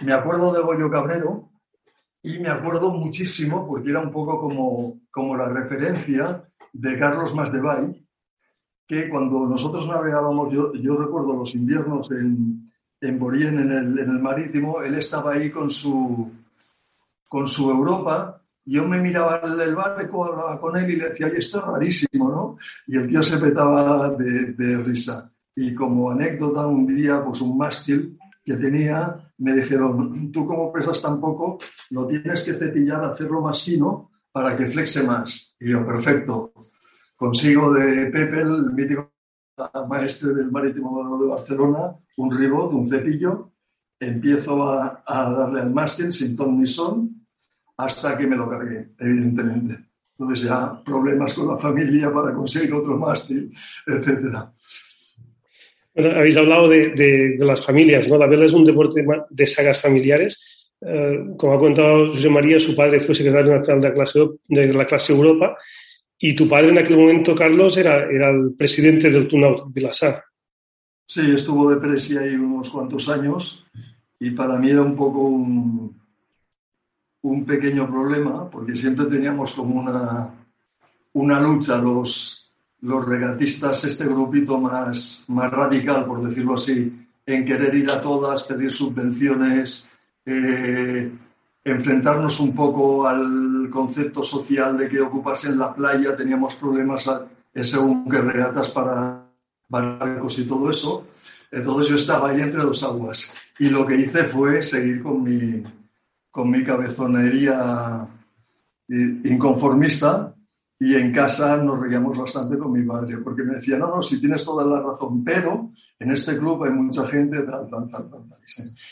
me 0.00 0.12
acuerdo 0.12 0.52
de 0.52 0.62
Goyo 0.62 0.90
Cabrero 0.90 1.50
y 2.22 2.38
me 2.38 2.48
acuerdo 2.48 2.90
muchísimo, 2.90 3.66
porque 3.66 3.90
era 3.90 4.00
un 4.00 4.10
poco 4.10 4.40
como, 4.40 5.00
como 5.10 5.36
la 5.36 5.48
referencia 5.48 6.42
de 6.72 6.98
Carlos 6.98 7.34
Masdebay, 7.34 8.06
que 8.86 9.08
cuando 9.08 9.46
nosotros 9.46 9.86
navegábamos, 9.86 10.52
yo 10.52 10.96
recuerdo 10.96 11.36
los 11.36 11.54
inviernos 11.54 12.10
en, 12.10 12.66
en 13.00 13.18
Borien, 13.18 13.58
en 13.58 13.70
el, 13.70 13.98
en 13.98 14.10
el 14.10 14.18
marítimo, 14.18 14.82
él 14.82 14.94
estaba 14.98 15.34
ahí 15.34 15.50
con 15.50 15.70
su, 15.70 16.30
con 17.28 17.48
su 17.48 17.70
Europa 17.70 18.42
yo 18.66 18.84
me 18.84 19.00
miraba 19.00 19.40
el 19.64 19.76
barco, 19.76 20.24
hablaba 20.24 20.60
con 20.60 20.76
él 20.76 20.90
y 20.90 20.96
le 20.96 21.10
decía, 21.10 21.28
esto 21.28 21.58
es 21.58 21.64
rarísimo, 21.64 22.28
¿no? 22.28 22.58
Y 22.88 22.96
el 22.98 23.08
tío 23.08 23.22
se 23.22 23.38
petaba 23.38 24.10
de, 24.10 24.54
de, 24.54 24.78
risa. 24.78 25.30
Y 25.54 25.72
como 25.72 26.10
anécdota, 26.10 26.66
un 26.66 26.84
día, 26.92 27.24
pues 27.24 27.40
un 27.40 27.56
mástil 27.56 28.18
que 28.44 28.54
tenía, 28.54 29.32
me 29.38 29.52
dijeron, 29.52 30.32
tú 30.32 30.46
como 30.46 30.72
pesas 30.72 31.00
tan 31.00 31.20
poco, 31.20 31.60
lo 31.90 32.08
tienes 32.08 32.42
que 32.42 32.54
cepillar, 32.54 33.04
hacerlo 33.04 33.40
más 33.40 33.62
fino 33.62 34.10
para 34.32 34.56
que 34.56 34.66
flexe 34.66 35.04
más. 35.04 35.54
Y 35.60 35.70
yo, 35.70 35.86
perfecto. 35.86 36.52
Consigo 37.14 37.72
de 37.72 38.06
Pepe, 38.06 38.40
el 38.40 38.72
mítico 38.72 39.12
maestro 39.88 40.34
del 40.34 40.50
Marítimo 40.50 41.18
de 41.18 41.26
Barcelona, 41.26 41.94
un 42.16 42.36
ribot, 42.36 42.72
un 42.72 42.86
cepillo, 42.86 43.52
empiezo 43.98 44.70
a, 44.70 45.02
darle 45.06 45.62
al 45.62 45.72
mástil 45.72 46.12
sin 46.12 46.36
ton 46.36 46.60
ni 46.60 46.66
son, 46.66 47.26
hasta 47.76 48.16
que 48.16 48.26
me 48.26 48.36
lo 48.36 48.48
cargué, 48.48 48.90
evidentemente. 48.98 49.78
Entonces 50.18 50.48
ya 50.48 50.82
problemas 50.82 51.34
con 51.34 51.48
la 51.48 51.58
familia 51.58 52.12
para 52.12 52.34
conseguir 52.34 52.72
otro 52.72 52.96
mástil, 52.96 53.54
etcétera 53.86 54.52
habéis 55.96 56.36
hablado 56.36 56.68
de, 56.68 57.36
las 57.38 57.64
familias, 57.64 58.06
¿no? 58.08 58.18
La 58.18 58.26
vela 58.26 58.44
es 58.46 58.52
un 58.52 58.64
deporte 58.64 59.04
de 59.30 59.46
sagas 59.46 59.80
familiares. 59.80 60.42
eh, 60.80 61.18
como 61.38 61.54
ha 61.54 61.58
contado 61.58 62.12
José 62.12 62.28
María, 62.28 62.60
su 62.60 62.76
padre 62.76 63.00
fue 63.00 63.14
secretario 63.14 63.56
nacional 63.56 63.80
de 63.80 63.88
la 63.88 63.94
clase, 63.94 64.20
de 64.46 64.74
la 64.74 64.84
clase 64.84 65.12
Europa 65.14 65.56
y 66.18 66.34
tu 66.34 66.48
padre 66.48 66.70
en 66.70 66.78
aquel 66.78 66.96
momento, 66.96 67.34
Carlos, 67.34 67.76
era, 67.76 68.10
era 68.10 68.30
el 68.30 68.54
presidente 68.54 69.10
del 69.10 69.28
Tunaut 69.28 69.72
Vilasar. 69.72 70.24
Sí, 71.06 71.32
estuvo 71.32 71.70
de 71.70 71.76
presi 71.76 72.16
ahí 72.16 72.34
unos 72.34 72.70
cuantos 72.70 73.08
años 73.08 73.64
y 74.18 74.30
para 74.30 74.58
mí 74.58 74.70
era 74.70 74.82
un 74.82 74.96
poco 74.96 75.20
un, 75.20 76.00
un 77.22 77.44
pequeño 77.44 77.88
problema 77.88 78.50
porque 78.50 78.74
siempre 78.74 79.06
teníamos 79.06 79.52
como 79.52 79.80
una, 79.80 80.34
una 81.12 81.40
lucha 81.40 81.76
los, 81.78 82.52
los 82.80 83.04
regatistas, 83.04 83.84
este 83.84 84.04
grupito 84.06 84.58
más, 84.58 85.24
más 85.28 85.50
radical, 85.50 86.06
por 86.06 86.26
decirlo 86.26 86.54
así, 86.54 87.06
en 87.24 87.44
querer 87.44 87.74
ir 87.74 87.90
a 87.90 88.00
todas, 88.00 88.44
pedir 88.44 88.72
subvenciones, 88.72 89.88
eh, 90.24 91.12
enfrentarnos 91.64 92.40
un 92.40 92.54
poco 92.54 93.06
al 93.06 93.45
concepto 93.70 94.22
social 94.22 94.76
de 94.76 94.88
que 94.88 95.00
ocuparse 95.00 95.48
en 95.48 95.58
la 95.58 95.74
playa 95.74 96.16
teníamos 96.16 96.54
problemas 96.56 97.08
según 97.54 98.08
que 98.08 98.18
regatas 98.18 98.70
para 98.70 99.26
barcos 99.68 100.38
y 100.38 100.46
todo 100.46 100.70
eso. 100.70 101.06
Entonces 101.50 101.88
yo 101.88 101.94
estaba 101.94 102.30
ahí 102.30 102.40
entre 102.40 102.62
dos 102.62 102.82
aguas 102.82 103.32
y 103.58 103.68
lo 103.68 103.86
que 103.86 103.96
hice 103.96 104.24
fue 104.24 104.62
seguir 104.62 105.02
con 105.02 105.22
mi, 105.22 105.62
con 106.30 106.50
mi 106.50 106.64
cabezonería 106.64 108.06
inconformista 108.88 110.34
y 110.78 110.94
en 110.94 111.12
casa 111.12 111.56
nos 111.56 111.80
reíamos 111.80 112.18
bastante 112.18 112.58
con 112.58 112.72
mi 112.72 112.82
padre, 112.84 113.18
porque 113.18 113.42
me 113.42 113.54
decía, 113.54 113.78
no, 113.78 113.88
no, 113.88 114.02
si 114.02 114.20
tienes 114.20 114.44
toda 114.44 114.64
la 114.66 114.82
razón, 114.82 115.24
pero 115.24 115.70
en 115.98 116.10
este 116.10 116.36
club 116.36 116.64
hay 116.64 116.72
mucha 116.72 117.06
gente, 117.08 117.42
tal, 117.44 117.68
tal, 117.70 117.88
tal, 117.88 118.10
tal. 118.10 118.24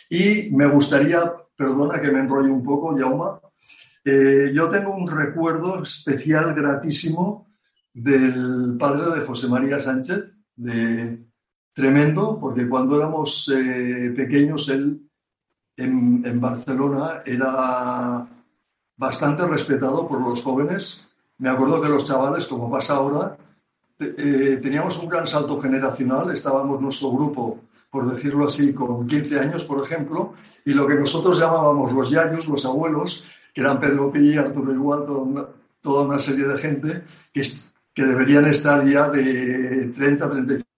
Y 0.09 0.50
me 0.54 0.66
gustaría, 0.66 1.21
perdona 1.54 2.00
que 2.00 2.11
me 2.11 2.21
enrollo 2.21 2.52
un 2.52 2.64
poco, 2.64 2.97
Yauma, 2.97 3.38
eh, 4.04 4.52
yo 4.54 4.70
tengo 4.70 4.94
un 4.94 5.08
recuerdo 5.08 5.82
especial, 5.82 6.54
gratísimo, 6.54 7.49
del 7.92 8.76
padre 8.78 9.18
de 9.18 9.26
José 9.26 9.49
María 9.49 9.80
Sánchez, 9.80 10.25
de 10.56 11.25
tremendo, 11.73 12.38
porque 12.40 12.68
cuando 12.68 12.96
éramos 12.96 13.49
eh, 13.49 14.12
pequeños, 14.16 14.68
él 14.68 15.00
en, 15.76 16.23
en 16.25 16.40
Barcelona 16.40 17.23
era 17.25 18.26
bastante 18.96 19.46
respetado 19.46 20.06
por 20.06 20.20
los 20.20 20.42
jóvenes. 20.42 21.06
Me 21.38 21.50
acuerdo 21.50 21.80
que 21.80 21.88
los 21.88 22.04
chavales, 22.04 22.46
como 22.46 22.70
pasa 22.70 22.94
ahora, 22.94 23.37
eh, 23.99 24.58
teníamos 24.62 24.99
un 24.99 25.08
gran 25.08 25.26
salto 25.26 25.61
generacional, 25.61 26.30
estábamos 26.32 26.80
nuestro 26.80 27.11
grupo, 27.12 27.61
por 27.90 28.12
decirlo 28.12 28.46
así, 28.46 28.75
con 28.75 29.06
15 29.06 29.38
años, 29.38 29.64
por 29.64 29.84
ejemplo, 29.84 30.34
y 30.64 30.73
lo 30.73 30.87
que 30.87 30.94
nosotros 30.96 31.38
llamábamos 31.38 31.92
los 31.92 32.11
yayos, 32.11 32.49
los 32.49 32.64
abuelos, 32.64 33.25
que 33.54 33.61
eran 33.61 33.80
Pedro 33.80 34.12
Pi, 34.12 34.37
Arturo 34.37 34.73
Igual, 34.73 35.06
toda 35.80 36.02
una, 36.02 36.18
serie 36.18 36.46
de 36.46 36.58
gente 36.58 37.04
que, 37.32 37.42
que 37.94 38.04
deberían 38.04 38.46
estar 38.46 38.84
ya 38.84 39.08
de 39.08 39.92
30, 39.94 40.30
35 40.30 40.68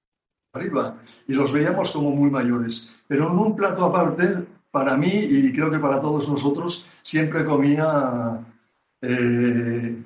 arriba, 0.52 0.98
y 1.26 1.34
los 1.34 1.52
veíamos 1.52 1.90
como 1.90 2.10
muy 2.10 2.30
mayores. 2.30 2.90
Pero 3.08 3.30
en 3.30 3.38
un 3.38 3.56
plato 3.56 3.84
aparte, 3.84 4.44
para 4.70 4.96
mí, 4.96 5.08
y 5.12 5.52
creo 5.52 5.70
que 5.70 5.78
para 5.78 6.00
todos 6.00 6.28
nosotros, 6.28 6.86
siempre 7.02 7.44
comía... 7.44 8.46
Eh, 9.00 10.02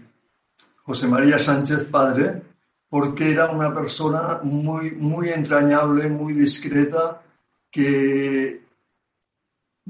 José 0.91 1.07
María 1.07 1.39
Sánchez 1.39 1.89
Padre, 1.89 2.43
porque 2.89 3.31
era 3.31 3.51
una 3.53 3.73
persona 3.73 4.41
muy, 4.43 4.91
muy 4.91 5.29
entrañable, 5.29 6.09
muy 6.09 6.33
discreta, 6.35 7.23
que 7.71 8.65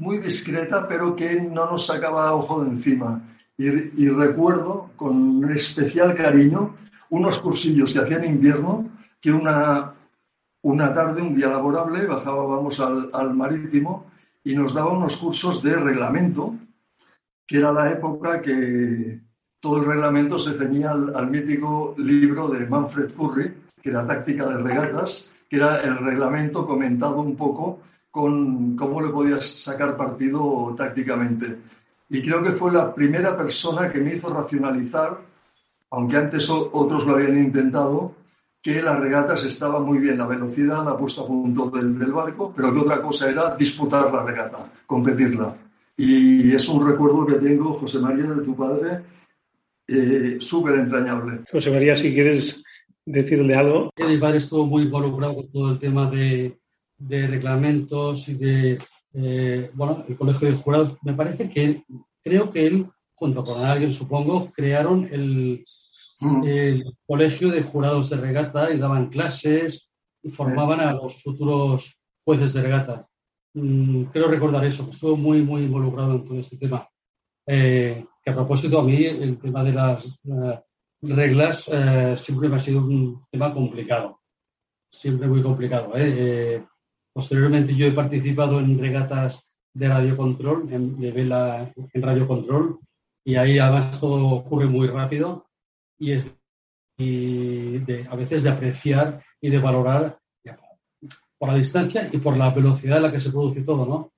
muy 0.01 0.19
discreta, 0.19 0.89
pero 0.89 1.15
que 1.15 1.41
no 1.41 1.71
nos 1.71 1.87
sacaba 1.87 2.35
ojo 2.35 2.65
de 2.65 2.71
encima. 2.71 3.23
Y, 3.57 4.09
recuerdo 4.09 4.91
con 4.97 5.45
especial 5.51 6.15
cariño 6.15 6.77
unos 7.11 7.39
cursillos 7.41 7.93
que 7.93 7.99
hacían 7.99 8.25
invierno, 8.25 8.89
que 9.21 9.31
una, 9.31 9.93
una 10.63 10.95
tarde, 10.95 11.21
un 11.21 11.35
día 11.35 11.49
laborable, 11.49 12.07
bajábamos 12.07 12.81
al, 12.81 13.11
al 13.13 13.35
marítimo 13.35 14.11
y 14.43 14.55
nos 14.55 14.73
daba 14.73 14.93
unos 14.93 15.19
cursos 15.19 15.63
de 15.63 15.77
reglamento, 15.77 16.55
que 17.47 17.59
era 17.59 17.71
la 17.71 17.91
época 17.91 18.41
que, 18.41 19.21
todo 19.61 19.77
el 19.77 19.85
reglamento 19.85 20.39
se 20.39 20.55
ceñía 20.55 20.91
al, 20.91 21.31
mítico 21.31 21.95
libro 21.99 22.49
de 22.49 22.67
Manfred 22.67 23.13
Curry, 23.13 23.55
que 23.81 23.91
era 23.91 24.07
Táctica 24.07 24.47
de 24.47 24.57
Regatas, 24.57 25.31
que 25.49 25.57
era 25.57 25.81
el 25.83 25.99
reglamento 25.99 26.67
comentado 26.67 27.21
un 27.21 27.37
poco 27.37 27.81
con 28.11 28.77
cómo 28.77 29.01
le 29.01 29.09
podías 29.09 29.47
sacar 29.47 29.97
partido 29.97 30.75
tácticamente. 30.77 31.59
Y 32.09 32.23
creo 32.23 32.43
que 32.43 32.53
fue 32.53 32.73
la 32.73 32.93
primera 32.95 33.37
persona 33.37 33.91
que 33.91 34.01
me 34.01 34.15
hizo 34.15 34.29
racionalizar, 34.29 35.19
aunque 35.91 36.17
antes 36.17 36.51
otros 36.51 37.07
lo 37.07 37.15
habían 37.15 37.43
intentado, 37.43 38.15
que 38.63 38.83
las 38.83 38.99
regatas 38.99 39.45
estaban 39.45 39.85
muy 39.85 39.99
bien, 39.99 40.19
la 40.19 40.27
velocidad, 40.27 40.85
la 40.85 40.97
puesta 40.97 41.23
a 41.23 41.27
punto 41.27 41.71
del, 41.71 41.99
del 41.99 42.13
barco, 42.13 42.53
pero 42.55 42.73
que 42.73 42.81
otra 42.81 43.01
cosa 43.01 43.31
era 43.31 43.57
disputar 43.57 44.13
la 44.13 44.25
regata, 44.25 44.71
competirla. 44.87 45.57
Y 45.97 46.55
es 46.55 46.69
un 46.69 46.87
recuerdo 46.87 47.27
que 47.27 47.35
tengo, 47.35 47.75
José 47.75 47.99
María, 48.01 48.25
de 48.25 48.43
tu 48.43 48.57
padre, 48.57 49.03
eh, 49.87 50.37
súper 50.41 50.77
entrañable. 50.77 51.41
José 51.51 51.71
María, 51.71 51.97
si 51.97 52.13
quieres 52.13 52.65
decirle 53.05 53.55
algo. 53.55 53.91
Mi 53.99 54.19
padre 54.19 54.39
estuvo 54.39 54.67
muy 54.67 54.85
involucrado 54.85 55.35
con 55.35 55.51
todo 55.51 55.71
el 55.73 55.79
tema 55.79 56.11
de, 56.11 56.60
de 57.01 57.27
reglamentos 57.27 58.29
y 58.29 58.35
de, 58.35 58.79
eh, 59.15 59.71
bueno, 59.75 60.05
el 60.09 60.17
colegio 60.17 60.49
de 60.49 60.55
jurados. 60.55 60.97
Me 61.03 61.15
parece 61.15 61.49
que 61.49 61.83
creo 62.23 62.51
que 62.51 62.67
él, 62.67 62.87
junto 63.15 63.45
con 63.45 63.65
alguien, 63.65 63.91
supongo, 63.91 64.51
crearon 64.53 65.09
el, 65.11 65.65
mm. 66.21 66.45
el 66.45 66.97
colegio 67.07 67.51
de 67.51 67.63
jurados 67.63 68.11
de 68.11 68.17
regata 68.17 68.71
y 68.71 68.79
daban 68.79 69.09
clases 69.09 69.91
y 70.23 70.29
formaban 70.29 70.81
a 70.81 70.93
los 70.93 71.23
futuros 71.23 72.01
jueces 72.25 72.53
de 72.53 72.63
regata. 72.63 73.09
Mm, 73.55 74.05
creo 74.05 74.29
recordar 74.29 74.65
eso, 74.65 74.85
que 74.85 74.93
estuvo 74.93 75.17
muy, 75.17 75.43
muy 75.43 75.63
involucrado 75.63 76.15
en 76.15 76.25
todo 76.25 76.39
este 76.39 76.57
tema. 76.57 76.89
Eh, 77.47 78.05
que 78.23 78.31
a 78.31 78.35
propósito, 78.35 78.79
a 78.79 78.85
mí 78.85 79.05
el 79.05 79.39
tema 79.39 79.65
de 79.65 79.73
las 79.73 80.07
eh, 80.07 80.61
reglas 81.03 81.69
eh, 81.73 82.15
siempre 82.17 82.49
me 82.49 82.57
ha 82.57 82.61
sido 82.61 82.81
un 82.81 83.25
tema 83.31 83.53
complicado, 83.53 84.21
siempre 84.89 85.27
muy 85.27 85.43
complicado. 85.43 85.93
Posteriormente 87.13 87.75
yo 87.75 87.87
he 87.87 87.93
participado 87.93 88.61
en 88.61 88.79
regatas 88.79 89.49
de 89.73 89.89
radiocontrol, 89.89 90.73
en, 90.73 90.99
de 90.99 91.13
vela 91.13 91.73
en 91.77 92.03
radiocontrol, 92.03 92.79
y 93.25 93.37
ahí 93.37 93.59
además 93.59 94.01
todo 94.01 94.29
ocurre 94.29 94.67
muy 94.67 94.89
rápido 94.89 95.47
y 95.99 96.13
es 96.13 96.35
de, 96.99 98.07
a 98.11 98.17
veces 98.17 98.43
de 98.43 98.51
apreciar 98.51 99.23
y 99.41 99.51
de 99.51 99.59
valorar 99.59 100.19
por 101.39 101.49
la 101.49 101.55
distancia 101.55 102.09
y 102.13 102.19
por 102.19 102.37
la 102.37 102.51
velocidad 102.51 102.99
en 102.99 103.05
la 103.05 103.13
que 103.13 103.21
se 103.21 103.31
produce 103.31 103.63
todo, 103.63 103.87
¿no? 103.87 104.13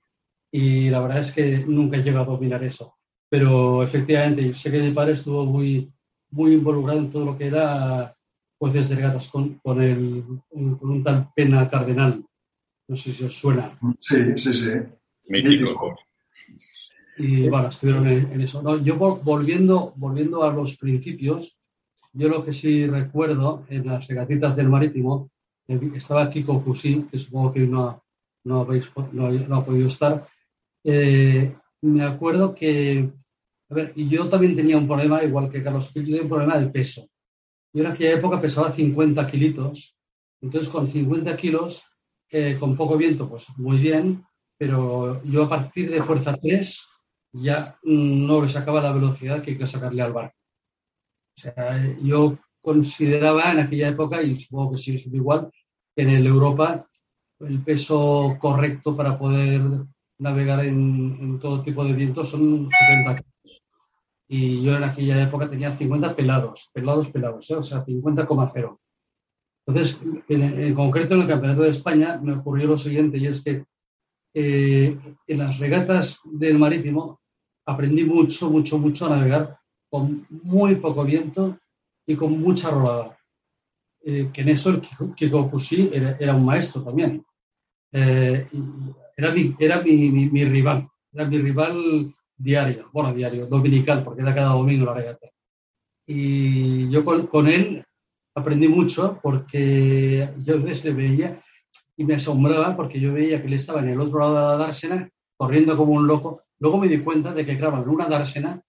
Y 0.51 0.91
la 0.91 0.99
verdad 0.99 1.21
es 1.21 1.31
que 1.31 1.59
nunca 1.59 1.97
he 1.97 2.03
llegado 2.03 2.25
a 2.25 2.35
dominar 2.35 2.65
eso 2.65 2.97
pero 3.33 3.83
efectivamente 3.83 4.47
yo 4.47 4.55
sé 4.55 4.71
que 4.71 4.79
mi 4.79 4.91
padre 4.91 5.15
estuvo 5.15 5.47
muy, 5.47 5.91
muy 6.33 6.53
involucrado 6.53 6.99
en 6.99 7.09
todo 7.09 7.25
lo 7.25 7.39
que 7.39 7.47
era 7.47 8.15
jueces 8.59 8.91
de 8.91 8.97
regatas 8.97 9.27
con, 9.31 9.55
con, 9.65 9.81
el, 9.81 10.23
con 10.51 10.79
un 10.83 11.03
tal 11.03 11.33
Pena 11.35 11.67
Cardenal. 11.67 12.23
No 12.93 12.97
sé 12.97 13.11
si 13.11 13.25
os 13.25 13.35
suena. 13.35 13.73
Sí, 14.01 14.37
sí, 14.37 14.53
sí. 14.53 14.69
Mítico. 15.29 15.97
Y 17.17 17.49
bueno, 17.49 17.69
estuvieron 17.69 18.07
en, 18.07 18.39
eso. 18.43 18.61
No, 18.61 18.77
yo 18.77 18.97
volviendo, 18.97 19.95
volviendo 19.97 20.43
a 20.43 20.53
los 20.53 20.77
principios, 20.77 21.59
yo 22.13 22.29
lo 22.29 22.45
que 22.45 22.53
sí 22.53 22.87
recuerdo 22.87 23.65
en 23.71 23.87
las 23.87 24.07
regatitas 24.09 24.57
del 24.57 24.69
marítimo, 24.69 25.31
estaba 25.67 26.29
Kiko 26.29 26.61
Fusí, 26.61 27.07
que 27.11 27.19
supongo 27.19 27.55
que 27.55 27.61
no, 27.61 28.05
no, 28.45 28.61
habéis, 28.61 28.85
no, 29.13 29.57
ha 29.57 29.65
podido 29.65 29.89
estar. 29.89 30.29
Eh, 30.85 31.51
me 31.81 32.05
acuerdo 32.05 32.55
que 32.55 33.09
a 33.71 33.75
ver, 33.75 33.95
y 33.97 34.07
yo 34.07 34.29
también 34.29 34.55
tenía 34.55 34.77
un 34.77 34.87
problema, 34.87 35.25
igual 35.25 35.51
que 35.51 35.63
Carlos 35.63 35.89
Pil, 35.89 36.05
tenía 36.05 36.21
un 36.21 36.29
problema 36.29 36.59
de 36.59 36.67
peso. 36.67 37.09
Yo 37.73 37.85
en 37.85 37.91
aquella 37.91 38.17
época 38.17 38.39
pesaba 38.39 38.71
50 38.71 39.27
kilitos, 39.27 39.97
entonces 40.43 40.69
con 40.69 40.89
50 40.89 41.35
kilos, 41.39 41.83
con 42.59 42.77
poco 42.77 42.97
viento, 42.97 43.29
pues 43.29 43.47
muy 43.57 43.79
bien, 43.79 44.25
pero 44.59 45.23
yo 45.25 45.45
a 45.45 45.49
partir 45.49 45.91
de 45.91 46.03
fuerza 46.03 46.35
3 46.35 46.83
ya 47.33 47.79
no 47.83 48.43
le 48.43 48.49
sacaba 48.49 48.81
la 48.81 48.93
velocidad 48.93 49.43
que 49.43 49.53
hay 49.53 49.59
que 49.59 49.67
sacarle 49.67 50.03
al 50.03 50.13
barco. 50.13 50.37
O 51.37 51.41
sea, 51.41 51.95
yo 52.03 52.39
consideraba 52.61 53.51
en 53.53 53.61
aquella 53.61 53.89
época, 53.89 54.23
y 54.23 54.37
supongo 54.37 54.73
que 54.73 54.79
sigue 54.79 54.99
siendo 54.99 55.17
igual, 55.17 55.51
que 55.95 56.03
en 56.03 56.11
el 56.11 56.27
Europa 56.27 56.87
el 57.41 57.63
peso 57.63 58.37
correcto 58.41 58.97
para 58.97 59.19
poder 59.19 59.63
navegar 60.19 60.65
en, 60.65 61.19
en 61.21 61.39
todo 61.39 61.63
tipo 61.63 61.85
de 61.85 61.93
vientos 61.93 62.31
son 62.31 62.69
70 62.71 63.17
kilos 63.17 63.33
y 64.35 64.63
yo 64.63 64.75
en 64.75 64.85
aquella 64.85 65.23
época 65.23 65.51
tenía 65.51 65.71
50 65.71 66.17
pelados, 66.17 66.71
pelados, 66.73 67.09
pelados, 67.09 67.51
¿eh? 67.51 67.57
o 67.57 67.63
sea, 67.63 67.85
50,0. 67.85 68.79
Entonces, 69.67 70.01
en, 70.29 70.75
concreto 70.75 71.15
en 71.15 71.23
el 71.23 71.29
Campeonato 71.29 71.63
de 71.63 71.71
España 71.71 72.19
me 72.23 72.35
ocurrió 72.35 72.67
lo 72.67 72.77
siguiente, 72.77 73.19
y 73.19 73.27
es 73.27 73.43
que 73.43 73.65
eh, 74.35 74.99
en 75.27 75.39
las 75.39 75.59
regatas 75.59 76.21
del 76.25 76.59
marítimo 76.59 77.21
aprendí 77.67 78.05
mucho, 78.05 78.51
mucho, 78.51 78.79
mucho 78.79 79.07
a 79.07 79.17
navegar 79.17 79.59
con 79.89 80.27
muy 80.31 80.77
poco 80.77 81.05
viento 81.05 81.59
y 82.07 82.17
con 82.17 82.41
mucha 82.41 82.71
rolada. 82.71 83.17
Eh, 84.05 84.31
que 84.33 84.41
en 84.41 84.49
eso 84.49 84.71
el 84.71 84.81
Kiko 85.15 85.49
Kushi 85.49 85.91
era, 85.93 86.35
un 86.35 86.45
maestro 86.45 86.83
también. 86.83 87.25
Eh, 87.93 88.49
era 89.17 89.31
mi, 89.31 89.55
era 89.59 89.81
mi, 89.83 90.45
rival, 90.45 90.89
era 91.13 91.25
mi 91.27 91.39
rival 91.39 92.15
diario, 92.37 92.89
bueno, 92.93 93.15
diario, 93.15 93.47
dominical, 93.47 94.03
porque 94.03 94.23
era 94.23 94.35
cada 94.35 94.55
domingo 94.55 94.87
la 94.87 94.95
regata. 94.95 95.29
Y 96.07 96.91
yo 96.91 97.05
con, 97.05 97.47
él 97.47 97.85
aprendí 98.35 98.69
mucho 98.69 99.19
porque 99.23 100.29
yo 100.45 100.59
desde 100.59 100.93
veía 100.93 101.43
y 101.97 102.05
me 102.05 102.15
asombraba 102.15 102.77
porque 102.77 103.01
yo 103.01 103.13
veía 103.13 103.41
que 103.41 103.47
él 103.47 103.55
estaba 103.55 103.81
en 103.81 103.91
el 103.91 104.01
otro 104.01 104.19
lado 104.19 104.35
de 104.35 104.41
la 104.41 104.57
dársena 104.57 105.11
corriendo 105.37 105.77
como 105.77 105.93
un 105.93 106.07
loco. 106.07 106.43
Luego 106.59 106.79
me 106.79 106.89
di 106.89 106.99
cuenta 106.99 107.33
de 107.33 107.45
que, 107.45 107.59
claro, 107.59 107.83
en 107.83 107.89
una 107.89 108.07
dársena 108.07 108.63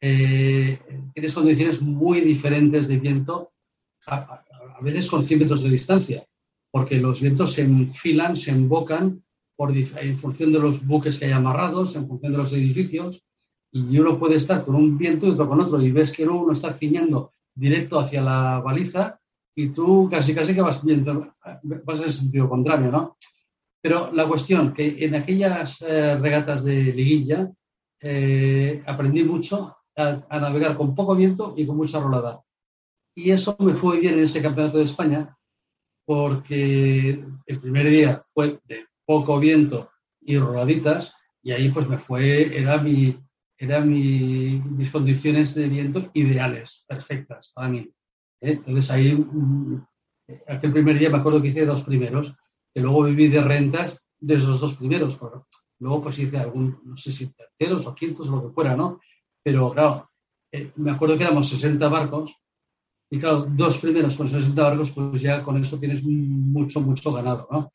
eh, 0.00 0.78
tienes 1.14 1.32
condiciones 1.32 1.80
muy 1.80 2.20
diferentes 2.20 2.88
de 2.88 2.98
viento, 2.98 3.52
a, 4.06 4.44
veces 4.82 5.10
con 5.10 5.22
100 5.22 5.40
metros 5.40 5.62
de 5.62 5.70
distancia, 5.70 6.26
porque 6.70 7.00
los 7.00 7.20
vientos 7.20 7.52
se 7.52 7.62
enfilan, 7.62 8.36
se 8.36 8.50
embocan 8.50 9.22
por, 9.56 9.76
en 9.76 10.16
función 10.16 10.52
de 10.52 10.58
los 10.58 10.86
buques 10.86 11.18
que 11.18 11.26
hay 11.26 11.32
amarrados, 11.32 11.96
en 11.96 12.06
función 12.06 12.32
de 12.32 12.38
los 12.38 12.52
edificios, 12.52 13.22
y 13.72 13.98
uno 13.98 14.18
puede 14.18 14.36
estar 14.36 14.64
con 14.64 14.74
un 14.74 14.96
viento 14.96 15.26
y 15.26 15.30
otro 15.30 15.48
con 15.48 15.60
otro, 15.60 15.82
y 15.82 15.90
ves 15.90 16.12
que 16.12 16.26
uno 16.26 16.52
está 16.52 16.72
ciñendo 16.72 17.32
directo 17.54 17.98
hacia 17.98 18.22
la 18.22 18.60
baliza 18.60 19.18
y 19.54 19.68
tú 19.70 20.08
casi 20.10 20.34
casi 20.34 20.54
que 20.54 20.62
vas, 20.62 20.84
viendo, 20.84 21.34
vas 21.62 22.00
en 22.00 22.12
sentido 22.12 22.48
contrario, 22.48 22.90
¿no? 22.90 23.16
Pero 23.82 24.12
la 24.12 24.28
cuestión, 24.28 24.74
que 24.74 25.04
en 25.04 25.14
aquellas 25.14 25.82
eh, 25.82 26.16
regatas 26.18 26.64
de 26.64 26.74
liguilla 26.92 27.50
eh, 28.00 28.82
aprendí 28.86 29.24
mucho 29.24 29.76
a, 29.96 30.38
navegar 30.38 30.76
con 30.76 30.94
poco 30.94 31.14
viento 31.14 31.54
y 31.56 31.66
con 31.66 31.76
mucha 31.76 32.00
rolada. 32.00 32.40
Y 33.14 33.30
eso 33.30 33.56
me 33.60 33.74
fue 33.74 34.00
bien 34.00 34.14
en 34.14 34.24
ese 34.24 34.42
campeonato 34.42 34.78
de 34.78 34.84
España 34.84 35.36
porque 36.06 37.24
el 37.46 37.60
primer 37.60 37.88
día 37.88 38.20
fue 38.32 38.58
de 38.64 38.86
poco 39.04 39.38
viento 39.38 39.90
y 40.20 40.38
roladitas 40.38 41.14
y 41.42 41.52
ahí 41.52 41.70
pues 41.70 41.88
me 41.88 41.98
fue, 41.98 42.58
era 42.58 42.78
mi, 42.78 43.18
era 43.60 43.82
mi, 43.82 44.58
mis 44.58 44.90
condiciones 44.90 45.54
de 45.54 45.68
viento 45.68 46.10
ideales, 46.14 46.82
perfectas 46.88 47.52
para 47.54 47.68
mí. 47.68 47.80
¿eh? 48.40 48.52
Entonces 48.52 48.90
ahí, 48.90 49.14
mm, 49.14 49.86
aquel 50.48 50.72
primer 50.72 50.98
día 50.98 51.10
me 51.10 51.18
acuerdo 51.18 51.42
que 51.42 51.48
hice 51.48 51.66
dos 51.66 51.82
primeros, 51.82 52.34
que 52.72 52.80
luego 52.80 53.02
viví 53.02 53.28
de 53.28 53.42
rentas 53.42 54.02
de 54.18 54.34
esos 54.36 54.60
dos 54.60 54.74
primeros. 54.74 55.20
Luego 55.78 56.02
pues 56.02 56.18
hice 56.18 56.38
algún, 56.38 56.80
no 56.84 56.96
sé 56.96 57.12
si 57.12 57.26
terceros 57.34 57.86
o 57.86 57.94
quintos 57.94 58.28
o 58.30 58.36
lo 58.36 58.48
que 58.48 58.54
fuera, 58.54 58.74
¿no? 58.74 58.98
Pero 59.42 59.70
claro, 59.72 60.10
eh, 60.50 60.72
me 60.76 60.92
acuerdo 60.92 61.18
que 61.18 61.24
éramos 61.24 61.50
60 61.50 61.86
barcos 61.88 62.34
y 63.10 63.18
claro, 63.20 63.46
dos 63.46 63.76
primeros 63.76 64.16
con 64.16 64.26
60 64.26 64.62
barcos, 64.62 64.90
pues 64.90 65.20
ya 65.20 65.42
con 65.42 65.62
eso 65.62 65.78
tienes 65.78 66.02
mucho, 66.02 66.80
mucho 66.80 67.12
ganado, 67.12 67.46
¿no? 67.50 67.70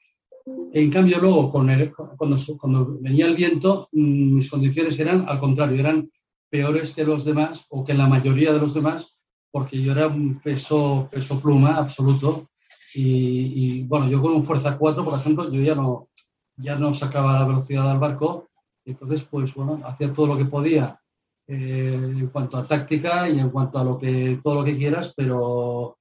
En 0.76 0.92
cambio, 0.92 1.20
luego, 1.22 1.50
cuando, 1.50 2.98
venía 3.00 3.28
el 3.28 3.36
viento, 3.36 3.88
mm, 3.94 4.36
mis 4.36 4.50
condiciones 4.50 5.00
eran, 5.00 5.24
al 5.26 5.40
contrario, 5.40 5.80
eran 5.80 6.12
peores 6.50 6.94
que 6.94 7.06
los 7.06 7.24
demás 7.24 7.66
o 7.70 7.86
que 7.86 7.94
la 7.94 8.08
mayoría 8.08 8.52
de 8.52 8.60
los 8.60 8.74
demás, 8.74 9.16
porque 9.52 9.82
yo 9.82 9.94
era 9.94 10.08
un 10.08 10.42
peso, 10.42 11.10
pluma 11.42 11.78
absoluto. 11.78 12.50
Y, 12.94 13.84
bueno, 13.88 14.10
yo 14.10 14.22
con 14.22 14.34
un 14.34 14.44
Fuerza 14.44 14.78
4, 14.78 15.06
por 15.06 15.18
ejemplo, 15.18 15.50
yo 15.50 15.62
ya 15.62 15.76
no, 15.76 16.10
ya 16.58 16.76
no 16.76 16.94
sacaba 16.94 17.40
la 17.40 17.48
velocidad 17.48 17.88
del 17.88 18.00
barco. 18.00 18.50
Entonces, 18.84 19.24
pues 19.24 19.54
bueno, 19.56 19.82
hacía 19.86 20.12
todo 20.12 20.28
lo 20.28 20.38
que 20.38 20.44
podía 20.44 21.00
eh, 21.48 21.94
en 21.94 22.28
cuanto 22.28 22.58
a 22.58 22.68
táctica 22.68 23.30
y 23.30 23.40
en 23.40 23.50
cuanto 23.50 23.80
a 23.80 23.84
lo 23.86 23.98
que, 23.98 24.42
todo 24.44 24.56
lo 24.56 24.66
que 24.66 24.76
quieras, 24.76 25.14
pero, 25.16 26.00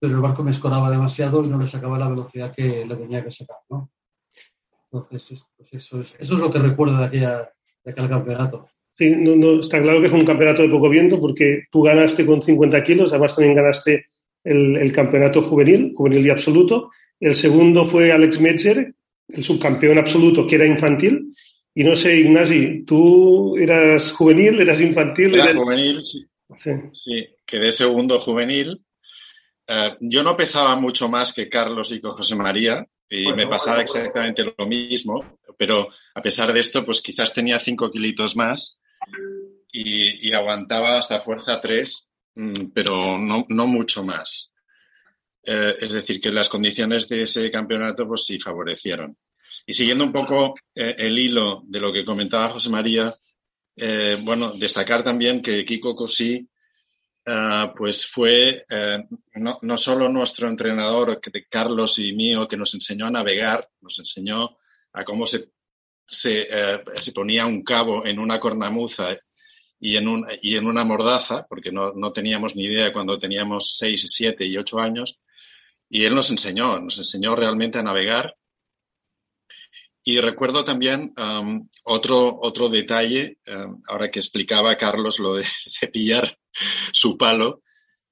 pero 0.00 0.14
el 0.14 0.22
barco 0.22 0.42
me 0.42 0.52
escoraba 0.52 0.90
demasiado 0.90 1.44
y 1.44 1.48
no 1.48 1.58
le 1.58 1.66
sacaba 1.66 1.98
la 1.98 2.08
velocidad 2.08 2.54
que 2.54 2.86
le 2.86 2.96
tenía 2.96 3.22
que 3.22 3.30
sacar, 3.30 3.58
¿no? 3.68 3.90
Entonces, 4.94 5.42
pues 5.56 5.72
eso, 5.72 6.00
es, 6.00 6.14
eso 6.18 6.34
es 6.34 6.40
lo 6.40 6.50
que 6.50 6.58
recuerdo 6.58 6.98
de, 6.98 7.06
aquella, 7.06 7.50
de 7.84 7.90
aquel 7.90 8.08
campeonato. 8.08 8.68
Sí, 8.92 9.14
no, 9.16 9.34
no, 9.34 9.60
está 9.60 9.82
claro 9.82 10.00
que 10.00 10.08
fue 10.08 10.20
un 10.20 10.26
campeonato 10.26 10.62
de 10.62 10.68
poco 10.68 10.88
viento 10.88 11.20
porque 11.20 11.64
tú 11.70 11.82
ganaste 11.82 12.24
con 12.24 12.40
50 12.40 12.84
kilos, 12.84 13.12
además 13.12 13.34
también 13.34 13.56
ganaste 13.56 14.06
el, 14.44 14.76
el 14.76 14.92
campeonato 14.92 15.42
juvenil, 15.42 15.92
juvenil 15.94 16.26
y 16.26 16.30
absoluto. 16.30 16.90
El 17.18 17.34
segundo 17.34 17.86
fue 17.86 18.12
Alex 18.12 18.40
Metzer, 18.40 18.94
el 19.28 19.44
subcampeón 19.44 19.98
absoluto, 19.98 20.46
que 20.46 20.54
era 20.54 20.66
infantil, 20.66 21.34
y 21.74 21.82
no 21.82 21.96
sé, 21.96 22.16
Ignasi, 22.20 22.84
¿tú 22.84 23.56
eras 23.56 24.12
juvenil, 24.12 24.60
eras 24.60 24.80
infantil? 24.80 25.34
Era 25.34 25.54
juvenil, 25.54 26.04
sí. 26.04 26.24
sí. 26.92 27.26
quedé 27.44 27.72
segundo 27.72 28.20
juvenil. 28.20 28.80
Eh, 29.66 29.96
yo 29.98 30.22
no 30.22 30.36
pesaba 30.36 30.76
mucho 30.76 31.08
más 31.08 31.32
que 31.32 31.48
Carlos 31.48 31.90
y 31.90 32.00
con 32.00 32.12
José 32.12 32.36
María 32.36 32.86
y 33.08 33.32
me 33.32 33.46
pasaba 33.46 33.82
exactamente 33.82 34.44
lo 34.44 34.66
mismo, 34.66 35.38
pero 35.56 35.88
a 36.14 36.22
pesar 36.22 36.52
de 36.52 36.60
esto, 36.60 36.84
pues 36.84 37.00
quizás 37.00 37.32
tenía 37.32 37.58
cinco 37.58 37.90
kilitos 37.90 38.36
más 38.36 38.78
y, 39.72 40.32
aguantaba 40.32 40.98
hasta 40.98 41.20
fuerza 41.20 41.60
tres, 41.60 42.08
mm, 42.34 42.66
pero 42.72 43.18
no, 43.18 43.44
no 43.48 43.66
mucho 43.66 44.04
más. 44.04 44.52
Eh, 45.42 45.76
es 45.80 45.92
decir, 45.92 46.20
que 46.20 46.30
las 46.30 46.48
condiciones 46.48 47.08
de 47.08 47.22
ese 47.22 47.50
campeonato 47.50 48.06
pues 48.06 48.24
sí 48.24 48.38
favorecieron. 48.38 49.16
Y 49.66 49.72
siguiendo 49.72 50.04
un 50.04 50.12
poco 50.12 50.54
eh, 50.74 50.94
el 50.98 51.18
hilo 51.18 51.62
de 51.66 51.80
lo 51.80 51.92
que 51.92 52.04
comentaba 52.04 52.50
José 52.50 52.70
María, 52.70 53.14
eh, 53.76 54.18
bueno, 54.22 54.52
destacar 54.52 55.02
también 55.02 55.42
que 55.42 55.64
Kiko 55.64 55.94
Cosí 55.94 56.48
eh, 57.26 57.72
pues 57.76 58.06
fue 58.06 58.66
no, 59.34 59.58
no, 59.62 59.76
solo 59.78 60.08
nuestro 60.08 60.48
entrenador, 60.48 61.20
Carlos 61.48 61.98
y 61.98 62.12
mío, 62.12 62.46
que 62.48 62.56
nos 62.56 62.74
enseñó 62.74 63.06
a 63.06 63.10
navegar, 63.10 63.68
nos 63.80 63.98
enseñó 63.98 64.58
a 64.92 65.04
cómo 65.04 65.26
se, 65.26 65.50
se, 66.06 66.46
se 67.00 67.12
ponía 67.12 67.46
un 67.46 67.62
cabo 67.62 68.04
en 68.06 68.18
una 68.18 68.38
cornamuza 68.38 69.16
y 69.80 69.96
en, 69.96 70.08
un, 70.08 70.26
y 70.40 70.56
en 70.56 70.66
una 70.66 70.84
mordaza, 70.84 71.46
porque 71.48 71.70
no, 71.70 71.92
no 71.92 72.12
teníamos 72.12 72.56
ni 72.56 72.64
idea 72.64 72.92
cuando 72.92 73.18
teníamos 73.18 73.76
seis, 73.76 74.06
siete 74.08 74.46
y 74.46 74.56
ocho 74.56 74.78
años, 74.78 75.20
y 75.90 76.04
él 76.04 76.14
nos 76.14 76.30
enseñó, 76.30 76.80
nos 76.80 76.98
enseñó 76.98 77.36
realmente 77.36 77.78
a 77.78 77.82
navegar 77.82 78.34
y 80.04 80.20
recuerdo 80.20 80.64
también 80.64 81.14
um, 81.16 81.66
otro, 81.84 82.38
otro 82.42 82.68
detalle, 82.68 83.38
um, 83.48 83.80
ahora 83.88 84.10
que 84.10 84.20
explicaba 84.20 84.76
Carlos 84.76 85.18
lo 85.18 85.36
de 85.36 85.46
cepillar 85.80 86.38
su 86.92 87.16
palo, 87.16 87.62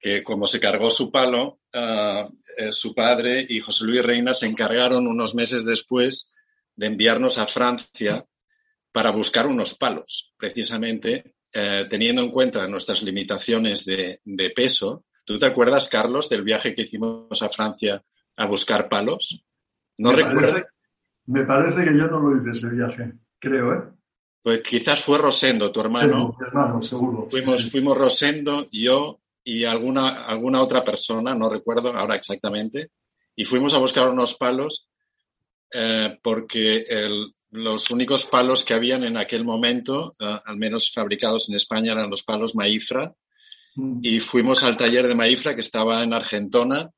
que 0.00 0.22
como 0.22 0.46
se 0.46 0.58
cargó 0.58 0.90
su 0.90 1.12
palo, 1.12 1.60
uh, 1.74 2.32
eh, 2.56 2.72
su 2.72 2.94
padre 2.94 3.46
y 3.46 3.60
José 3.60 3.84
Luis 3.84 4.02
Reina 4.02 4.32
se 4.32 4.46
encargaron 4.46 5.06
unos 5.06 5.34
meses 5.34 5.64
después 5.66 6.30
de 6.74 6.86
enviarnos 6.86 7.36
a 7.36 7.46
Francia 7.46 8.24
para 8.90 9.10
buscar 9.10 9.46
unos 9.46 9.74
palos, 9.74 10.32
precisamente 10.38 11.34
eh, 11.52 11.86
teniendo 11.90 12.22
en 12.22 12.30
cuenta 12.30 12.66
nuestras 12.68 13.02
limitaciones 13.02 13.84
de, 13.84 14.20
de, 14.24 14.50
peso. 14.50 15.04
¿Tú 15.24 15.38
te 15.38 15.44
acuerdas, 15.44 15.88
Carlos, 15.88 16.30
del 16.30 16.42
viaje 16.42 16.74
que 16.74 16.82
hicimos 16.82 17.42
a 17.42 17.50
Francia 17.50 18.02
a 18.36 18.46
buscar 18.46 18.88
palos? 18.88 19.44
No 19.98 20.12
recuerdo. 20.12 20.64
Me 21.26 21.44
parece 21.44 21.84
que 21.84 21.96
yo 21.96 22.06
no 22.06 22.20
lo 22.20 22.36
hice 22.36 22.50
ese 22.58 22.74
viaje, 22.74 23.12
creo, 23.38 23.74
¿eh? 23.74 23.82
Pues 24.42 24.60
quizás 24.60 25.00
fue 25.00 25.18
Rosendo, 25.18 25.70
tu 25.70 25.80
hermano. 25.80 26.36
Hermano, 26.40 26.82
seguro. 26.82 27.28
Fuimos, 27.30 27.70
fuimos 27.70 27.96
Rosendo, 27.96 28.66
yo 28.72 29.20
y 29.44 29.64
alguna, 29.64 30.24
alguna 30.24 30.60
otra 30.60 30.84
persona, 30.84 31.34
no 31.34 31.48
recuerdo 31.48 31.96
ahora 31.96 32.16
exactamente, 32.16 32.90
y 33.36 33.44
fuimos 33.44 33.72
a 33.74 33.78
buscar 33.78 34.08
unos 34.08 34.34
palos 34.34 34.88
eh, 35.72 36.18
porque 36.22 36.84
los 37.50 37.90
únicos 37.90 38.24
palos 38.24 38.64
que 38.64 38.74
habían 38.74 39.04
en 39.04 39.16
aquel 39.16 39.44
momento, 39.44 40.14
eh, 40.18 40.38
al 40.44 40.56
menos 40.56 40.90
fabricados 40.92 41.48
en 41.48 41.56
España, 41.56 41.92
eran 41.92 42.10
los 42.10 42.22
palos 42.22 42.54
Maifra, 42.54 43.14
mm. 43.76 44.00
y 44.02 44.20
fuimos 44.20 44.62
al 44.64 44.76
taller 44.76 45.06
de 45.06 45.14
Maifra 45.14 45.54
que 45.54 45.60
estaba 45.60 46.02
en 46.02 46.12
Argentona 46.12 46.90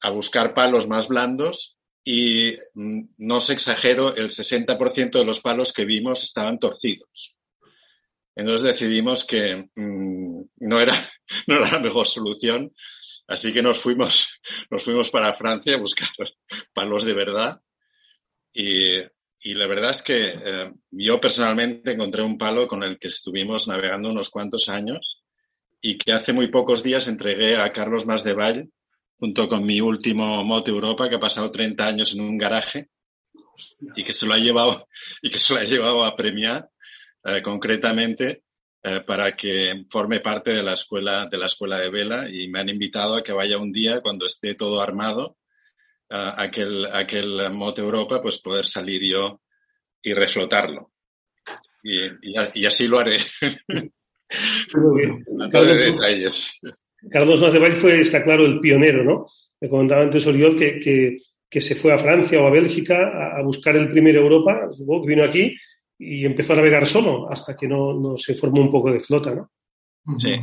a 0.00 0.10
buscar 0.10 0.54
palos 0.54 0.86
más 0.86 1.08
blandos 1.08 1.77
y 2.04 2.56
mm, 2.74 3.00
no 3.18 3.36
os 3.36 3.50
exagero, 3.50 4.14
el 4.14 4.30
60% 4.30 5.18
de 5.18 5.24
los 5.24 5.40
palos 5.40 5.72
que 5.72 5.84
vimos 5.84 6.22
estaban 6.22 6.58
torcidos. 6.58 7.34
Entonces 8.34 8.62
decidimos 8.62 9.24
que 9.24 9.68
mm, 9.74 10.42
no, 10.60 10.80
era, 10.80 11.10
no 11.46 11.56
era 11.56 11.72
la 11.72 11.78
mejor 11.80 12.06
solución, 12.06 12.72
así 13.26 13.52
que 13.52 13.62
nos 13.62 13.78
fuimos, 13.78 14.28
nos 14.70 14.82
fuimos 14.82 15.10
para 15.10 15.34
Francia 15.34 15.74
a 15.74 15.78
buscar 15.78 16.08
palos 16.72 17.04
de 17.04 17.12
verdad. 17.12 17.60
Y, 18.52 18.96
y 19.40 19.54
la 19.54 19.66
verdad 19.66 19.90
es 19.90 20.02
que 20.02 20.34
eh, 20.34 20.72
yo 20.90 21.20
personalmente 21.20 21.92
encontré 21.92 22.22
un 22.22 22.38
palo 22.38 22.66
con 22.66 22.82
el 22.82 22.98
que 22.98 23.08
estuvimos 23.08 23.68
navegando 23.68 24.10
unos 24.10 24.30
cuantos 24.30 24.68
años 24.68 25.22
y 25.80 25.96
que 25.96 26.12
hace 26.12 26.32
muy 26.32 26.48
pocos 26.48 26.82
días 26.82 27.06
entregué 27.06 27.56
a 27.56 27.72
Carlos 27.72 28.06
Masdeval 28.06 28.70
junto 29.18 29.48
con 29.48 29.64
mi 29.64 29.80
último 29.80 30.44
Moto 30.44 30.70
Europa, 30.70 31.08
que 31.08 31.16
ha 31.16 31.20
pasado 31.20 31.50
30 31.50 31.86
años 31.86 32.12
en 32.12 32.20
un 32.20 32.38
garaje. 32.38 32.88
y 33.96 34.04
que 34.04 34.12
se 34.12 34.26
lo 34.26 34.34
ha 34.34 34.38
llevado, 34.38 34.86
y 35.22 35.30
que 35.30 35.38
se 35.38 35.52
lo 35.52 35.60
ha 35.60 35.64
llevado 35.64 36.04
a 36.04 36.14
premiar 36.16 36.70
eh, 37.24 37.42
concretamente 37.42 38.44
eh, 38.82 39.00
para 39.00 39.34
que 39.34 39.84
forme 39.90 40.20
parte 40.20 40.52
de 40.52 40.62
la 40.62 40.74
escuela 40.74 41.26
de 41.26 41.36
la 41.36 41.46
escuela 41.46 41.80
de 41.80 41.90
vela 41.90 42.28
y 42.30 42.48
me 42.48 42.60
han 42.60 42.68
invitado 42.68 43.16
a 43.16 43.22
que 43.22 43.32
vaya 43.32 43.58
un 43.58 43.72
día 43.72 44.00
cuando 44.00 44.26
esté 44.26 44.54
todo 44.54 44.80
armado 44.80 45.36
a 46.10 46.40
aquel, 46.42 46.86
aquel 46.86 47.50
Mote 47.52 47.80
Europa, 47.80 48.22
pues 48.22 48.38
poder 48.38 48.66
salir 48.66 49.02
yo 49.04 49.42
y 50.02 50.14
reflotarlo. 50.14 50.92
Y, 51.82 52.00
y, 52.22 52.66
así 52.66 52.88
lo 52.88 52.98
haré. 52.98 53.18
Carlos, 55.50 56.60
Carlos 57.10 57.40
fue, 57.80 58.00
está 58.00 58.22
claro, 58.22 58.44
el 58.44 58.60
pionero, 58.60 59.04
¿no? 59.04 59.26
Me 59.60 59.68
comentaba 59.68 60.02
antes 60.02 60.26
Oriol 60.26 60.56
que, 60.56 60.80
que, 60.80 61.18
que, 61.48 61.60
se 61.60 61.74
fue 61.74 61.92
a 61.92 61.98
Francia 61.98 62.40
o 62.40 62.46
a 62.46 62.50
Bélgica 62.50 62.96
a, 62.96 63.38
a 63.38 63.42
buscar 63.42 63.76
el 63.76 63.90
primer 63.90 64.16
Europa, 64.16 64.68
vino 65.04 65.24
aquí 65.24 65.56
y 65.98 66.24
empezó 66.24 66.52
a 66.52 66.56
navegar 66.56 66.86
solo 66.86 67.30
hasta 67.30 67.56
que 67.56 67.66
no, 67.66 67.92
no 67.92 68.16
se 68.18 68.34
formó 68.34 68.62
un 68.62 68.70
poco 68.70 68.92
de 68.92 69.00
flota, 69.00 69.34
¿no? 69.34 69.50
Sí, 70.18 70.34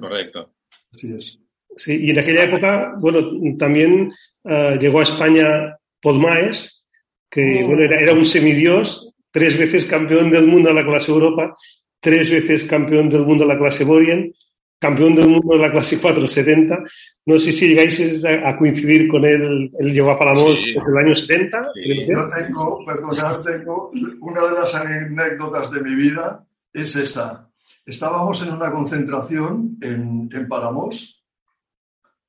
correcto. 0.00 0.54
Así 0.92 1.12
es. 1.12 1.38
Sí, 1.76 2.06
y 2.06 2.10
en 2.10 2.18
aquella 2.18 2.44
época, 2.44 2.94
bueno, 2.98 3.20
también 3.58 4.10
uh, 4.44 4.78
llegó 4.80 5.00
a 5.00 5.02
España 5.02 5.76
Paul 6.00 6.20
Maes, 6.20 6.84
que 7.28 7.62
oh. 7.62 7.66
bueno, 7.66 7.82
era, 7.82 8.00
era, 8.00 8.14
un 8.14 8.24
semidios, 8.24 9.12
tres 9.30 9.58
veces 9.58 9.84
campeón 9.84 10.30
del 10.30 10.46
mundo 10.46 10.70
en 10.70 10.76
la 10.76 10.86
clase 10.86 11.12
Europa, 11.12 11.54
tres 12.00 12.30
veces 12.30 12.64
campeón 12.64 13.10
del 13.10 13.26
mundo 13.26 13.44
en 13.44 13.48
la 13.48 13.58
clase 13.58 13.84
Borien, 13.84 14.32
campeón 14.78 15.14
del 15.14 15.28
mundo 15.28 15.54
en 15.54 15.62
la 15.62 15.70
clase 15.70 16.00
470. 16.00 16.84
No 17.26 17.38
sé 17.38 17.52
si 17.52 17.68
llegáis 17.68 18.24
a, 18.24 18.56
coincidir 18.56 19.08
con 19.08 19.24
él, 19.24 19.70
él 19.78 19.92
llegó 19.92 20.10
a 20.10 20.18
Palamón 20.18 20.54
sí. 20.54 20.74
desde 20.74 20.90
el 20.90 20.98
año 20.98 21.16
70. 21.16 21.70
Sí. 21.74 22.06
Yo 22.06 22.30
tengo, 22.30 22.84
perdonad, 22.84 23.42
tengo 23.42 23.90
una 24.20 24.44
de 24.44 24.52
las 24.52 24.74
anécdotas 24.74 25.70
de 25.70 25.80
mi 25.80 25.94
vida 25.94 26.46
es 26.72 26.94
esa. 26.96 27.50
Estábamos 27.84 28.42
en 28.42 28.52
una 28.52 28.70
concentración 28.70 29.78
en, 29.80 30.28
en 30.32 30.48
Palamos 30.48 31.24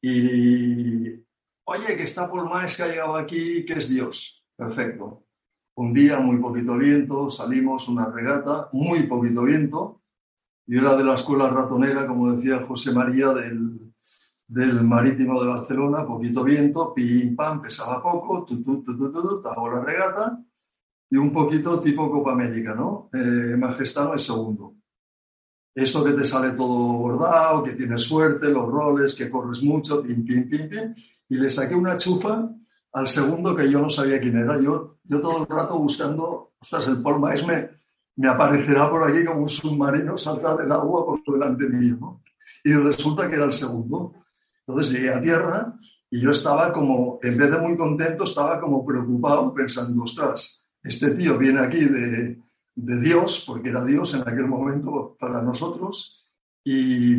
y, 0.02 1.10
oye, 1.66 1.96
que 1.98 2.04
está 2.04 2.30
por 2.30 2.50
más 2.50 2.78
que 2.78 2.84
ha 2.84 2.88
llegado 2.88 3.16
aquí, 3.16 3.66
que 3.66 3.74
es 3.74 3.90
Dios. 3.90 4.44
Perfecto. 4.56 5.26
Un 5.76 5.94
día, 5.94 6.20
muy 6.20 6.38
poquito 6.38 6.78
viento, 6.78 7.30
salimos 7.30 7.88
una 7.88 8.10
regata, 8.10 8.70
muy 8.72 9.04
poquito 9.04 9.44
viento, 9.44 10.02
yo 10.67 10.82
era 10.82 10.97
de 10.97 11.03
la 11.03 11.15
escuela 11.15 11.49
ratonera, 11.49 12.06
como 12.06 12.34
decía 12.34 12.65
José 12.67 12.91
María, 12.91 13.30
del, 13.30 13.93
del 14.45 14.84
Marítimo 14.84 15.41
de 15.41 15.47
Barcelona, 15.47 16.06
poquito 16.06 16.43
viento, 16.43 16.93
pim, 16.93 17.36
pam, 17.36 17.62
pesaba 17.62 18.03
poco, 18.03 18.43
tu, 18.43 18.62
tu, 18.62 18.84
tu, 18.84 18.97
tu, 18.97 19.12
tu, 19.12 19.41
la 19.43 19.82
regata 19.82 20.43
y 21.10 21.15
un 21.15 21.32
poquito 21.32 21.80
tipo 21.80 22.12
Copa 22.12 22.34
América, 22.34 22.75
¿no? 22.75 23.10
Eh, 23.13 23.56
Majestad 23.56 24.13
el 24.13 24.19
segundo. 24.19 24.75
Eso 25.73 26.03
que 26.03 26.12
te 26.12 26.25
sale 26.25 26.51
todo 26.51 26.77
bordado, 26.97 27.63
que 27.63 27.73
tienes 27.73 28.01
suerte, 28.01 28.49
los 28.49 28.67
roles, 28.67 29.15
que 29.15 29.30
corres 29.30 29.63
mucho, 29.63 30.03
pim, 30.03 30.25
pim, 30.25 30.49
pim, 30.49 30.67
pim, 30.67 30.95
y 31.30 31.36
le 31.36 31.49
saqué 31.49 31.75
una 31.75 31.95
chufa 31.95 32.49
al 32.91 33.08
segundo 33.08 33.56
que 33.56 33.69
yo 33.71 33.80
no 33.80 33.89
sabía 33.89 34.19
quién 34.19 34.38
era. 34.38 34.60
Yo, 34.60 34.97
yo 35.03 35.21
todo 35.21 35.43
el 35.43 35.47
rato 35.47 35.77
buscando, 35.77 36.53
ostras, 36.60 36.88
el 36.88 37.01
Paul 37.01 37.21
Maes 37.21 37.45
me, 37.45 37.77
me 38.17 38.27
aparecerá 38.27 38.89
por 38.89 39.08
aquí 39.08 39.23
como 39.23 39.41
un 39.41 39.49
submarino, 39.49 40.17
saldrá 40.17 40.56
del 40.56 40.71
agua 40.71 41.06
por 41.06 41.21
delante 41.34 41.69
mío. 41.69 41.97
¿no? 41.99 42.23
Y 42.63 42.73
resulta 42.73 43.30
que 43.30 43.36
era 43.36 43.45
el 43.45 43.53
segundo. 43.53 44.13
Entonces 44.65 44.91
llegué 44.91 45.13
a 45.13 45.21
tierra 45.21 45.73
y 46.10 46.19
yo 46.19 46.32
estaba 46.32 46.73
como, 46.73 47.19
en 47.21 47.38
vez 47.38 47.51
de 47.51 47.60
muy 47.60 47.77
contento, 47.77 48.23
estaba 48.23 48.60
como 48.60 48.86
preocupado 48.86 49.53
pensando, 49.53 50.03
ostras, 50.03 50.65
este 50.84 51.12
tío 51.12 51.38
viene 51.38 51.60
aquí 51.60 51.86
de, 51.86 52.39
de 52.75 52.99
Dios, 53.01 53.43
porque 53.45 53.69
era 53.69 53.86
Dios 53.86 54.13
en 54.13 54.21
aquel 54.21 54.47
momento 54.47 55.15
para 55.19 55.41
nosotros, 55.41 56.25
y, 56.63 57.13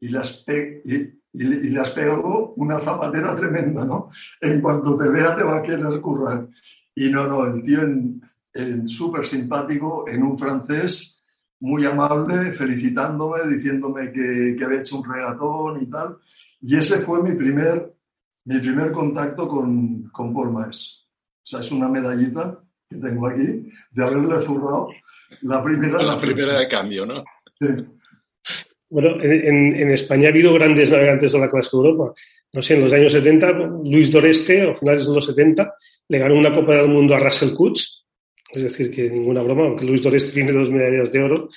y, 0.00 0.08
le 0.08 0.18
has 0.18 0.44
y, 0.46 0.94
y, 1.32 1.44
le 1.44 1.80
has 1.80 1.90
pegado 1.90 2.54
una 2.56 2.78
zapatera 2.78 3.36
tremenda, 3.36 3.84
¿no? 3.84 4.10
En 4.40 4.60
cuanto 4.60 4.98
te 4.98 5.08
vea 5.08 5.36
te 5.36 5.42
va 5.42 5.58
a 5.58 5.62
querer 5.62 6.00
currar. 6.00 6.48
Y 6.94 7.08
no, 7.08 7.26
no, 7.26 7.46
el 7.46 7.62
tío 7.62 7.82
en, 7.82 8.20
súper 8.86 9.26
simpático, 9.26 10.04
en 10.08 10.22
un 10.22 10.38
francés 10.38 11.22
muy 11.60 11.84
amable, 11.84 12.52
felicitándome, 12.52 13.38
diciéndome 13.48 14.10
que, 14.12 14.56
que, 14.58 14.64
había 14.64 14.80
hecho 14.80 14.98
un 14.98 15.12
regatón 15.12 15.82
y 15.82 15.90
tal. 15.90 16.16
Y 16.62 16.76
ese 16.76 17.00
fue 17.00 17.22
mi 17.22 17.36
primer, 17.36 17.92
mi 18.44 18.58
primer 18.58 18.92
contacto 18.92 19.48
con, 19.48 20.04
con 20.10 20.32
Paul 20.32 20.52
Maes. 20.52 21.06
O 21.42 21.46
sea, 21.46 21.60
es 21.60 21.70
una 21.70 21.88
medallita 21.88 22.58
que 22.88 22.96
tengo 22.96 23.26
aquí 23.26 23.70
de 23.90 24.04
haberle 24.04 24.36
zurrado 24.38 24.88
la 25.42 25.62
primera. 25.62 26.02
La 26.02 26.20
primera 26.20 26.58
de 26.58 26.68
cambio, 26.68 27.06
¿no? 27.06 27.24
Sí. 27.60 27.68
Bueno, 28.88 29.22
en, 29.22 29.76
en, 29.76 29.90
España 29.90 30.28
ha 30.28 30.30
habido 30.30 30.52
grandes 30.54 30.90
navegantes 30.90 31.32
de 31.32 31.38
la 31.38 31.48
clase 31.48 31.70
Europa. 31.72 32.12
No 32.52 32.62
sé, 32.62 32.74
en 32.74 32.82
los 32.82 32.92
años 32.92 33.12
70, 33.12 33.52
Luis 33.84 34.10
Doreste, 34.10 34.68
a 34.68 34.74
finales 34.74 35.06
de 35.06 35.14
los 35.14 35.26
70, 35.26 35.72
le 36.08 36.18
ganó 36.18 36.34
una 36.34 36.52
Copa 36.52 36.74
del 36.74 36.88
Mundo 36.88 37.14
a 37.14 37.20
Russell 37.20 37.54
Kutz, 37.54 38.04
es 38.52 38.62
decir, 38.62 38.90
que 38.90 39.08
ninguna 39.08 39.42
broma, 39.42 39.66
aunque 39.66 39.84
Luis 39.84 40.02
Doreste 40.02 40.32
tiene 40.32 40.52
dos 40.52 40.70
medallas 40.70 41.12
de 41.12 41.22
oro. 41.22 41.48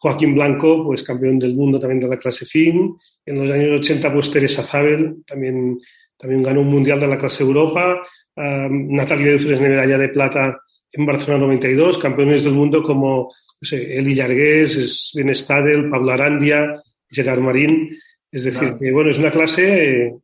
Joaquín 0.00 0.34
Blanco, 0.34 0.84
pues 0.84 1.02
campeón 1.02 1.38
del 1.38 1.54
mundo 1.54 1.80
también 1.80 2.00
de 2.00 2.08
la 2.08 2.16
clase 2.16 2.46
FIN. 2.46 2.96
En 3.26 3.38
los 3.38 3.50
años 3.50 3.80
80, 3.80 4.12
pues 4.12 4.30
Teresa 4.30 4.62
Zabel, 4.62 5.24
también, 5.26 5.78
también 6.16 6.42
ganó 6.42 6.60
un 6.60 6.68
mundial 6.70 7.00
de 7.00 7.08
la 7.08 7.18
clase 7.18 7.42
Europa. 7.42 8.00
Um, 8.36 8.94
Natalia 8.94 9.32
Dufresne, 9.32 9.68
medalla 9.68 9.98
de 9.98 10.08
plata 10.08 10.60
en 10.92 11.04
Barcelona 11.04 11.46
92. 11.46 11.98
Campeones 11.98 12.44
del 12.44 12.54
mundo 12.54 12.82
como 12.82 13.32
no 13.60 13.66
sé, 13.66 13.98
Eli 13.98 14.14
Llargués, 14.14 15.10
Sven 15.10 15.34
Stadel, 15.34 15.90
Pablo 15.90 16.12
Arandia, 16.12 16.80
Gerard 17.10 17.40
Marín. 17.40 17.90
Es 18.30 18.44
decir, 18.44 18.60
claro. 18.60 18.78
que 18.78 18.92
bueno, 18.92 19.10
es 19.10 19.18
una 19.18 19.32
clase 19.32 20.06
eh, 20.06 20.18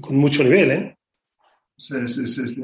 con 0.00 0.16
mucho 0.16 0.42
nivel, 0.42 0.70
¿eh? 0.70 0.96
Sí, 1.76 1.96
sí, 2.06 2.26
sí, 2.26 2.48
sí. 2.48 2.62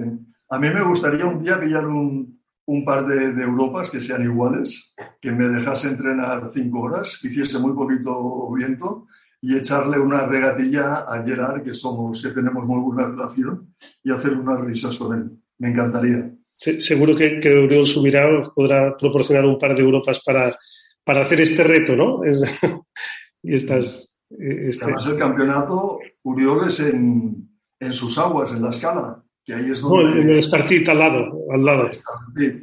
A 0.49 0.59
mí 0.59 0.69
me 0.69 0.83
gustaría 0.83 1.27
un 1.27 1.43
día 1.43 1.61
pillar 1.61 1.87
un, 1.87 2.42
un 2.67 2.85
par 2.85 3.07
de, 3.07 3.33
de, 3.33 3.43
Europas 3.43 3.91
que 3.91 4.01
sean 4.01 4.23
iguales, 4.23 4.95
que 5.21 5.33
me 5.33 5.49
dejase 5.49 5.89
entrenar 5.89 6.51
cinco 6.55 6.83
horas, 6.83 7.19
que 7.21 7.29
hiciese 7.29 7.59
muy 7.59 7.73
poquito 7.73 8.51
viento 8.53 9.07
y 9.41 9.57
echarle 9.57 9.99
una 9.99 10.27
regatilla 10.27 10.99
a 10.99 11.23
Gerard, 11.25 11.65
que 11.65 11.75
somos, 11.75 12.23
que 12.23 12.31
tenemos 12.31 12.65
muy 12.65 12.81
buena 12.81 13.09
relación, 13.09 13.75
y 14.05 14.13
hacer 14.13 14.35
unas 14.35 14.61
risas 14.61 14.97
con 14.97 15.19
él. 15.19 15.31
Me 15.59 15.71
encantaría. 15.71 16.31
Sí, 16.57 16.81
seguro 16.81 17.17
que, 17.17 17.41
que 17.41 17.53
Uriol 17.53 17.87
Subirá 17.87 18.29
podrá 18.55 18.97
proporcionar 18.97 19.45
un 19.45 19.59
par 19.59 19.75
de 19.75 19.83
Europas 19.83 20.23
para, 20.25 20.57
para 21.05 21.23
hacer 21.23 21.41
este 21.41 21.65
reto, 21.65 21.97
¿no? 21.97 22.23
Es, 22.23 22.41
y 23.43 23.55
estas... 23.57 24.09
Este... 24.31 24.85
Además, 24.85 25.07
el 25.09 25.19
campeonato, 25.19 25.99
Uriol 26.23 26.69
es 26.69 26.79
en, 26.79 27.49
en 27.81 27.93
sus 27.93 28.17
aguas, 28.19 28.53
en 28.53 28.63
la 28.63 28.71
escala 28.71 29.23
que 29.45 29.55
ahí 29.55 29.71
es 29.71 29.81
donde... 29.81 30.11
No, 30.11 30.17
en 30.17 30.31
el 30.31 30.39
Espartit 30.41 30.89
al 30.89 30.99
lado. 30.99 31.39
Al 31.51 31.65
lado. 31.65 31.91
Sí. 32.37 32.63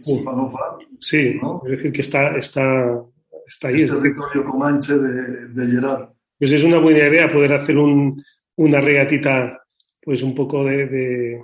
sí, 1.00 1.40
¿no? 1.42 1.62
es 1.66 1.72
decir, 1.72 1.92
que 1.92 2.02
está, 2.02 2.38
está, 2.38 3.02
está 3.48 3.68
ahí. 3.68 3.76
Es 3.76 3.92
territorio 3.92 4.46
comanche 4.46 4.96
de, 4.96 5.48
de 5.50 5.72
Gerard. 5.72 6.10
Pues 6.38 6.52
es 6.52 6.64
una 6.64 6.80
buena 6.80 7.00
idea 7.00 7.32
poder 7.32 7.54
hacer 7.54 7.78
un, 7.78 8.24
una 8.56 8.80
regatita, 8.80 9.62
pues 10.02 10.24
un 10.24 10.34
poco 10.34 10.64
de, 10.64 10.88
de, 10.88 11.44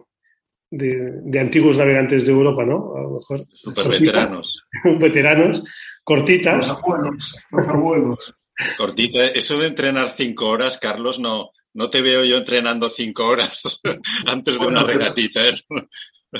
de, 0.71 1.11
de, 1.23 1.39
antiguos 1.39 1.77
navegantes 1.77 2.25
de 2.25 2.31
Europa, 2.31 2.63
¿no? 2.63 2.95
A 2.95 3.01
lo 3.01 3.15
mejor. 3.15 3.45
Super 3.53 3.89
veteranos. 3.89 4.65
veteranos, 4.99 5.63
cortitas. 6.03 6.67
Los 6.67 6.77
abuelos, 6.77 7.37
los 7.51 7.67
abuelos. 7.67 8.35
Cortita. 8.77 9.27
Eso 9.27 9.59
de 9.59 9.67
entrenar 9.67 10.13
cinco 10.15 10.47
horas, 10.47 10.77
Carlos, 10.77 11.19
no, 11.19 11.49
no 11.75 11.89
te 11.89 12.01
veo 12.01 12.23
yo 12.23 12.37
entrenando 12.37 12.89
cinco 12.89 13.27
horas 13.27 13.81
antes 14.25 14.59
de 14.59 14.65
una 14.65 14.83
regatita. 14.83 15.47
¿eh? 15.47 15.53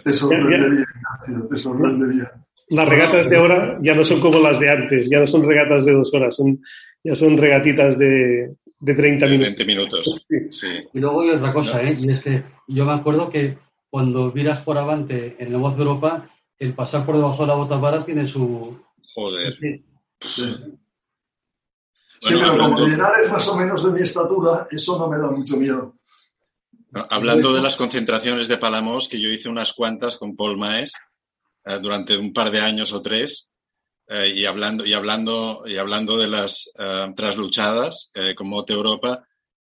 Te 0.04 0.14
sorprendería, 0.14 0.86
te 1.50 1.58
sorprendería. 1.58 2.32
Las 2.70 2.90
regatas 2.90 3.30
de 3.30 3.38
ahora 3.38 3.78
ya 3.80 3.94
no 3.94 4.04
son 4.04 4.20
como 4.20 4.40
las 4.40 4.60
de 4.60 4.70
antes, 4.70 5.08
ya 5.08 5.20
no 5.20 5.28
son 5.28 5.48
regatas 5.48 5.86
de 5.86 5.94
dos 5.94 6.12
horas, 6.16 6.36
son, 6.36 6.60
ya 7.04 7.14
son 7.14 7.38
regatitas 7.38 7.98
de, 7.98 8.56
de 8.80 8.96
30 8.96 9.26
minutos. 9.28 9.48
20 9.48 9.66
minutos. 9.66 10.26
Sí. 10.28 10.38
Sí. 10.52 10.68
Y 10.94 11.00
luego 11.00 11.22
hay 11.22 11.30
otra 11.30 11.54
cosa, 11.54 11.84
¿eh? 11.84 11.96
y 12.00 12.10
es 12.10 12.22
que 12.22 12.44
yo 12.68 12.86
me 12.86 12.94
acuerdo 12.94 13.30
que 13.30 13.58
cuando 13.90 14.32
viras 14.32 14.62
por 14.62 14.78
avante 14.78 15.36
en 15.38 15.52
la 15.52 15.60
voz 15.60 15.76
de 15.76 15.84
Europa, 15.84 16.28
el 16.58 16.74
pasar 16.74 17.06
por 17.06 17.16
debajo 17.16 17.44
de 17.44 17.48
la 17.48 17.56
bota 17.56 17.80
para 17.80 18.04
tiene 18.04 18.26
su. 18.26 18.80
Joder. 19.14 19.58
Sí. 20.22 20.56
Sí. 22.22 22.30
Sí, 22.30 22.36
bueno, 22.36 22.52
pero 22.52 22.64
hablando... 22.64 22.76
como 22.78 22.90
Gerard 22.90 23.24
es 23.24 23.32
más 23.32 23.48
o 23.48 23.58
menos 23.58 23.84
de 23.84 23.94
mi 23.94 24.02
estatura, 24.02 24.68
eso 24.72 24.98
no 24.98 25.08
me 25.08 25.18
da 25.18 25.28
mucho 25.28 25.58
miedo. 25.58 25.96
Hablando 27.10 27.54
de 27.54 27.62
las 27.62 27.76
concentraciones 27.76 28.48
de 28.48 28.58
Palamos, 28.58 29.08
que 29.08 29.20
yo 29.20 29.30
hice 29.30 29.50
unas 29.50 29.74
cuantas 29.74 30.16
con 30.16 30.36
Paul 30.36 30.58
Maes 30.58 30.94
eh, 31.66 31.80
durante 31.82 32.18
un 32.18 32.32
par 32.32 32.52
de 32.52 32.62
años 32.62 32.94
o 32.94 33.02
tres, 33.02 33.50
eh, 34.08 34.32
y, 34.36 34.46
hablando, 34.46 34.86
y, 34.86 34.94
hablando, 34.94 35.64
y 35.66 35.78
hablando 35.78 36.18
de 36.18 36.28
las 36.28 36.72
eh, 36.78 37.14
trasluchadas 37.16 38.12
eh, 38.14 38.34
con 38.36 38.48
Mote 38.48 38.74
Europa, 38.74 39.26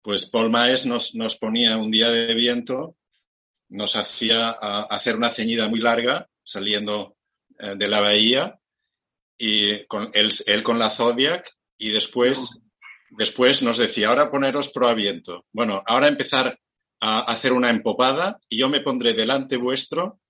pues 0.03 0.27
Paul 0.27 0.51
Maes 0.51 0.87
nos, 0.87 1.15
nos 1.15 1.37
ponía 1.37 1.77
un 1.79 1.91
día 1.91 2.11
de 2.11 2.35
viento, 2.35 2.97
nos 3.69 3.97
hacía 3.97 4.51
hacer 4.51 5.17
una 5.17 5.31
ceñida 5.31 5.69
muy 5.69 5.81
larga 5.81 6.29
saliendo 6.43 7.17
eh, 7.59 7.75
de 7.77 7.89
la 7.89 8.01
bahía 8.01 8.59
y 9.37 9.85
con 9.87 10.11
él, 10.13 10.31
él 10.47 10.63
con 10.63 10.79
la 10.79 10.91
Zodiac 10.91 11.56
y 11.79 11.91
después, 11.91 12.61
después 13.11 13.63
nos 13.63 13.79
decía, 13.79 14.09
ahora 14.09 14.31
poneros 14.31 14.69
pro 14.69 14.95
viento. 14.95 15.45
Bueno, 15.53 15.83
ahora 15.87 16.09
empezar 16.09 16.59
a 17.01 17.21
hacer 17.21 17.53
una 17.53 17.71
empopada 17.71 18.39
y 18.49 18.59
yo 18.59 18.69
me 18.69 18.81
pondré 18.81 19.13
delante 19.13 19.57
vuestro 19.57 20.21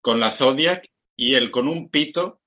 con 0.00 0.20
la 0.20 0.32
Zodiac 0.32 0.88
y 1.16 1.34
él 1.34 1.50
con 1.50 1.68
un 1.68 1.88
pito 1.88 2.40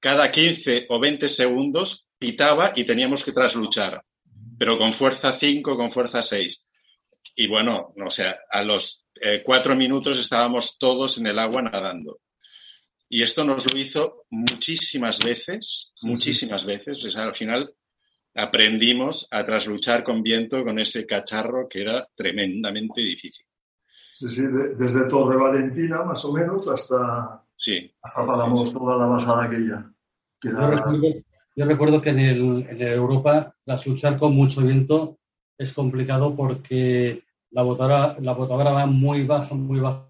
cada 0.00 0.30
15 0.30 0.86
o 0.88 1.00
20 1.00 1.28
segundos 1.28 2.06
pitaba 2.18 2.72
y 2.74 2.84
teníamos 2.84 3.24
que 3.24 3.32
trasluchar, 3.32 4.02
pero 4.58 4.78
con 4.78 4.92
fuerza 4.92 5.32
5, 5.32 5.76
con 5.76 5.90
fuerza 5.90 6.22
6. 6.22 6.62
Y 7.34 7.48
bueno, 7.48 7.92
no 7.96 8.10
sé, 8.10 8.34
a 8.50 8.62
los 8.62 9.04
eh, 9.20 9.42
cuatro 9.44 9.76
minutos 9.76 10.18
estábamos 10.18 10.78
todos 10.78 11.18
en 11.18 11.26
el 11.26 11.38
agua 11.38 11.62
nadando. 11.62 12.20
Y 13.08 13.22
esto 13.22 13.44
nos 13.44 13.72
lo 13.72 13.78
hizo 13.78 14.26
muchísimas 14.30 15.20
veces, 15.20 15.92
muchísimas 16.02 16.64
veces. 16.64 17.04
O 17.04 17.10
sea, 17.10 17.24
al 17.24 17.34
final 17.34 17.72
aprendimos 18.34 19.26
a 19.30 19.44
trasluchar 19.44 20.04
con 20.04 20.22
viento 20.22 20.64
con 20.64 20.78
ese 20.78 21.06
cacharro 21.06 21.68
que 21.68 21.82
era 21.82 22.06
tremendamente 22.14 23.00
difícil. 23.00 23.44
Sí, 24.18 24.28
sí, 24.28 24.42
desde 24.78 25.06
Torre 25.08 25.36
Valentina 25.36 26.02
más 26.02 26.24
o 26.24 26.32
menos 26.32 26.66
hasta, 26.68 27.44
sí. 27.54 27.94
toda 28.72 28.96
la 28.96 29.06
bajada 29.06 29.44
aquella. 29.44 29.92
Yo, 30.42 31.64
recuerdo, 31.64 32.00
que 32.00 32.10
en, 32.10 32.18
el, 32.18 32.66
en 32.68 32.82
Europa 32.82 33.54
trasluchar 33.64 34.18
con 34.18 34.34
mucho 34.34 34.62
viento 34.62 35.18
es 35.58 35.72
complicado 35.72 36.34
porque 36.34 37.24
la 37.50 37.62
botadora, 37.62 38.16
la 38.20 38.32
botadora 38.32 38.70
va 38.70 38.86
muy 38.86 39.24
baja, 39.24 39.54
muy 39.54 39.80
baja. 39.80 40.06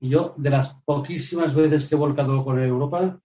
Y 0.00 0.10
yo, 0.10 0.34
de 0.36 0.50
las 0.50 0.74
poquísimas 0.84 1.54
veces 1.54 1.86
que 1.86 1.94
he 1.94 1.98
volcado 1.98 2.44
con 2.44 2.62
Europa, 2.62 3.18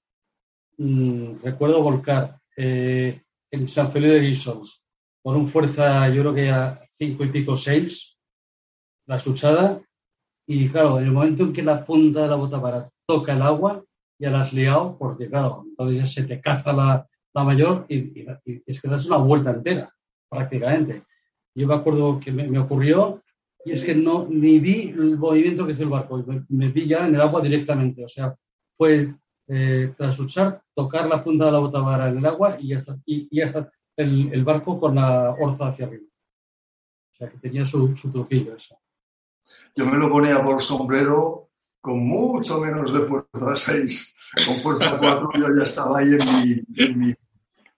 mmm, 0.77 1.36
recuerdo 1.43 1.84
volcar 1.84 2.39
eh, 2.55 3.21
en 3.51 3.67
San 3.67 3.89
Felipe 3.89 4.13
de 4.13 4.27
Guisons 4.27 4.84
con 5.23 5.36
un 5.36 5.47
fuerza, 5.47 6.10
yo 6.10 6.21
creo 6.21 6.34
que 6.34 6.49
a 6.49 6.81
cinco 6.88 7.23
y 7.23 7.29
pico, 7.29 7.55
seis, 7.55 8.17
la 9.05 9.15
escuchada. 9.15 9.81
Y 10.47 10.67
claro, 10.69 10.99
en 10.99 11.05
el 11.05 11.12
momento 11.12 11.43
en 11.43 11.53
que 11.53 11.62
la 11.62 11.86
punta 11.86 12.23
de 12.23 12.27
la 12.27 12.36
botavara 12.36 12.89
toca 13.05 13.34
el 13.34 13.41
agua, 13.41 13.84
ya 14.19 14.31
la 14.31 14.41
has 14.41 14.53
liado, 14.53 14.97
porque 14.97 15.29
claro, 15.29 15.63
entonces 15.67 15.97
ya 15.97 16.05
se 16.05 16.23
te 16.23 16.41
caza 16.41 16.73
la, 16.73 17.07
la 17.34 17.43
mayor 17.43 17.86
y, 17.88 18.25
es 18.65 18.81
que 18.81 18.88
das 18.88 19.05
una 19.05 19.17
vuelta 19.17 19.51
entera, 19.51 19.93
prácticamente. 20.29 21.03
Yo 21.55 21.67
me 21.67 21.75
acuerdo 21.75 22.19
que 22.19 22.31
me, 22.31 22.60
ocurrió 22.60 23.21
y 23.65 23.71
es 23.71 23.84
que 23.84 23.95
no 23.95 24.28
ni 24.30 24.60
vi 24.60 24.89
el 24.89 25.17
movimiento 25.17 25.65
que 25.65 25.74
hizo 25.74 25.84
el 25.84 25.89
barco, 25.89 26.24
me, 26.50 26.69
vi 26.69 26.88
ya 26.88 27.08
en 27.08 27.15
el 27.15 27.21
agua 27.21 27.41
directamente. 27.41 28.04
O 28.06 28.10
sea, 28.10 28.36
fue 28.78 29.13
eh, 29.47 29.93
tras 29.95 30.17
luchar, 30.17 30.62
tocar 30.74 31.08
la 31.08 31.24
punta 31.24 31.45
de 31.45 31.52
la 31.52 31.60
botavara 31.60 32.10
en 32.10 32.17
el 32.17 32.26
agua 32.26 32.58
y 32.60 32.69
ya 32.69 32.78
está, 32.78 32.97
y, 33.06 33.30
el, 33.97 34.43
barco 34.43 34.80
con 34.80 34.95
la 34.95 35.32
orza 35.32 35.67
hacia 35.67 35.86
arriba. 35.86 36.06
O 37.13 37.15
sea, 37.15 37.30
que 37.30 37.38
tenía 37.38 37.65
su, 37.65 37.95
su 37.95 38.12
truquillo 38.12 38.56
eso. 38.56 38.78
Yo 39.76 39.86
me 39.86 39.97
lo 39.97 40.10
ponía 40.10 40.43
por 40.43 40.62
sombrero 40.62 41.50
con 41.82 42.00
mucho 42.00 42.60
menos 42.60 42.93
de 42.93 43.06
fuerza 43.06 43.58
6. 43.74 44.15
Con 44.45 44.62
fuerza 44.62 44.97
4 44.97 45.30
yo 45.36 45.45
ya 45.58 45.63
estaba 45.65 46.00
ahí 46.00 46.15
en 46.78 47.00
mi, 47.00 47.13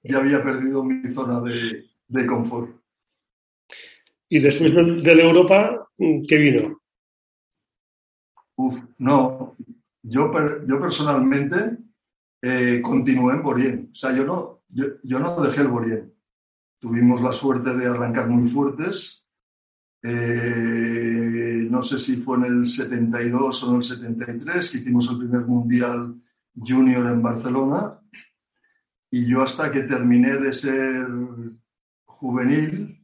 ya 0.03 0.19
había 0.19 0.43
perdido 0.43 0.83
mi 0.83 1.11
zona 1.11 1.41
de, 1.41 1.85
de 2.07 2.27
confort. 2.27 2.82
¿Y 4.33 4.39
después 4.39 4.73
de 4.73 5.15
la 5.15 5.23
Europa, 5.25 5.87
qué 5.95 6.37
vino? 6.39 6.81
No, 8.97 9.55
yo, 10.01 10.31
yo 10.67 10.81
personalmente 10.81 11.77
eh, 12.41 12.81
continué 12.81 13.35
en 13.35 13.43
Borien. 13.43 13.89
O 13.91 13.95
sea, 13.95 14.11
yo 14.17 14.25
no, 14.25 14.63
yo, 14.69 15.19
no 15.19 15.39
dejé 15.39 15.61
el 15.61 15.67
Borien. 15.67 16.13
Tuvimos 16.79 17.21
la 17.21 17.31
suerte 17.31 17.77
de 17.77 17.85
arrancar 17.85 18.27
muy 18.27 18.49
fuertes. 18.49 19.23
Eh, 20.01 21.67
no 21.69 21.83
sé 21.83 21.99
si 21.99 22.15
fue 22.15 22.37
en 22.37 22.45
el 22.45 22.65
72 22.65 23.63
o 23.63 23.69
en 23.69 23.75
el 23.75 23.83
73 23.83 24.71
que 24.71 24.77
hicimos 24.79 25.11
el 25.11 25.19
primer 25.19 25.41
mundial 25.41 26.19
junior 26.55 27.05
en 27.05 27.21
Barcelona. 27.21 27.99
Y 29.11 29.27
yo 29.27 29.43
hasta 29.43 29.69
que 29.69 29.81
terminé 29.81 30.39
de 30.39 30.51
ser 30.51 31.07
juvenil, 32.05 33.02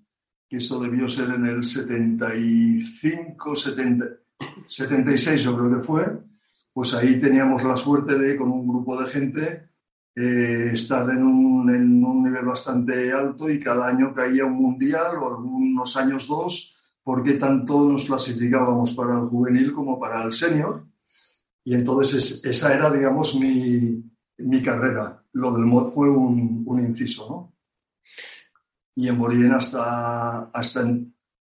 que 0.50 0.58
eso 0.58 0.80
debió 0.80 1.08
ser 1.08 1.30
en 1.30 1.46
el 1.46 1.64
75, 1.64 3.56
70, 3.56 4.06
76 4.66 5.44
yo 5.44 5.56
creo 5.56 5.78
que 5.78 5.86
fue, 5.86 6.20
pues 6.74 6.96
ahí 6.96 7.20
teníamos 7.20 7.64
la 7.64 7.78
suerte 7.78 8.18
de, 8.18 8.36
con 8.36 8.50
un 8.50 8.68
grupo 8.68 9.00
de 9.00 9.10
gente, 9.10 9.70
eh, 10.16 10.72
estar 10.74 11.08
en 11.12 11.24
un, 11.24 11.74
en 11.74 12.04
un, 12.04 12.24
nivel 12.24 12.46
bastante 12.46 13.14
alto 13.14 13.48
y 13.50 13.60
cada 13.60 13.88
año 13.88 14.14
caía 14.14 14.44
un 14.46 14.56
mundial 14.56 15.18
o 15.18 15.28
algunos 15.28 15.96
años 15.96 16.28
dos, 16.28 16.76
porque 17.04 17.34
tanto 17.36 17.88
nos 17.88 18.06
clasificábamos 18.06 18.94
para 18.94 19.20
el 19.20 19.28
juvenil 19.28 19.72
como 19.72 20.00
para 20.00 20.24
el 20.24 20.34
senior. 20.34 20.84
Y 21.64 21.76
entonces 21.76 22.44
esa 22.44 22.74
era, 22.74 22.92
digamos, 22.92 23.36
mi, 23.36 24.04
mi, 24.38 24.62
carrera. 24.64 25.24
Lo 25.34 25.54
del 25.54 25.66
mod 25.66 25.92
fue 25.92 26.10
un, 26.10 26.64
un 26.66 26.80
inciso, 26.80 27.28
¿no? 27.30 27.59
Y 29.00 29.08
en 29.08 29.18
Borien 29.18 29.54
hasta, 29.54 30.50
hasta, 30.52 30.86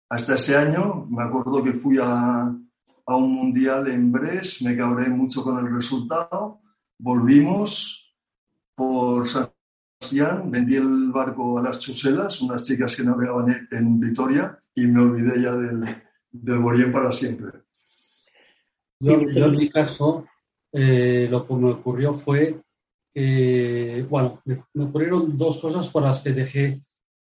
hasta 0.08 0.36
ese 0.36 0.56
año, 0.56 1.06
me 1.10 1.24
acuerdo 1.24 1.62
que 1.62 1.74
fui 1.74 1.98
a, 2.02 2.44
a 3.06 3.16
un 3.18 3.36
mundial 3.36 3.90
en 3.90 4.14
Bres, 4.14 4.62
me 4.62 4.78
cabré 4.78 5.10
mucho 5.10 5.44
con 5.44 5.60
el 5.60 5.76
resultado, 5.76 6.62
volvimos 6.98 8.16
por 8.74 9.28
San 9.28 9.50
Sebastián, 10.00 10.52
vendí 10.52 10.76
el 10.78 11.12
barco 11.12 11.60
a 11.60 11.64
las 11.64 11.80
Chuselas, 11.80 12.40
unas 12.40 12.64
chicas 12.64 12.96
que 12.96 13.04
navegaban 13.04 13.68
en 13.70 14.00
Vitoria, 14.00 14.58
y 14.74 14.86
me 14.88 15.02
olvidé 15.02 15.42
ya 15.42 15.52
del, 15.52 16.02
del 16.32 16.92
para 16.94 17.12
siempre. 17.12 17.52
Yo, 19.02 19.16
en 19.20 19.52
mi 19.52 19.70
caso, 19.70 20.26
eh, 20.72 21.28
lo 21.30 21.46
que 21.46 21.54
me 21.56 21.72
ocurrió 21.72 22.14
fue, 22.14 22.62
bueno, 24.10 24.42
me, 24.46 24.64
ocurrieron 24.86 25.38
dos 25.38 25.58
cosas 25.60 25.90
por 25.90 26.04
las 26.04 26.20
que 26.20 26.32
dejé 26.32 26.82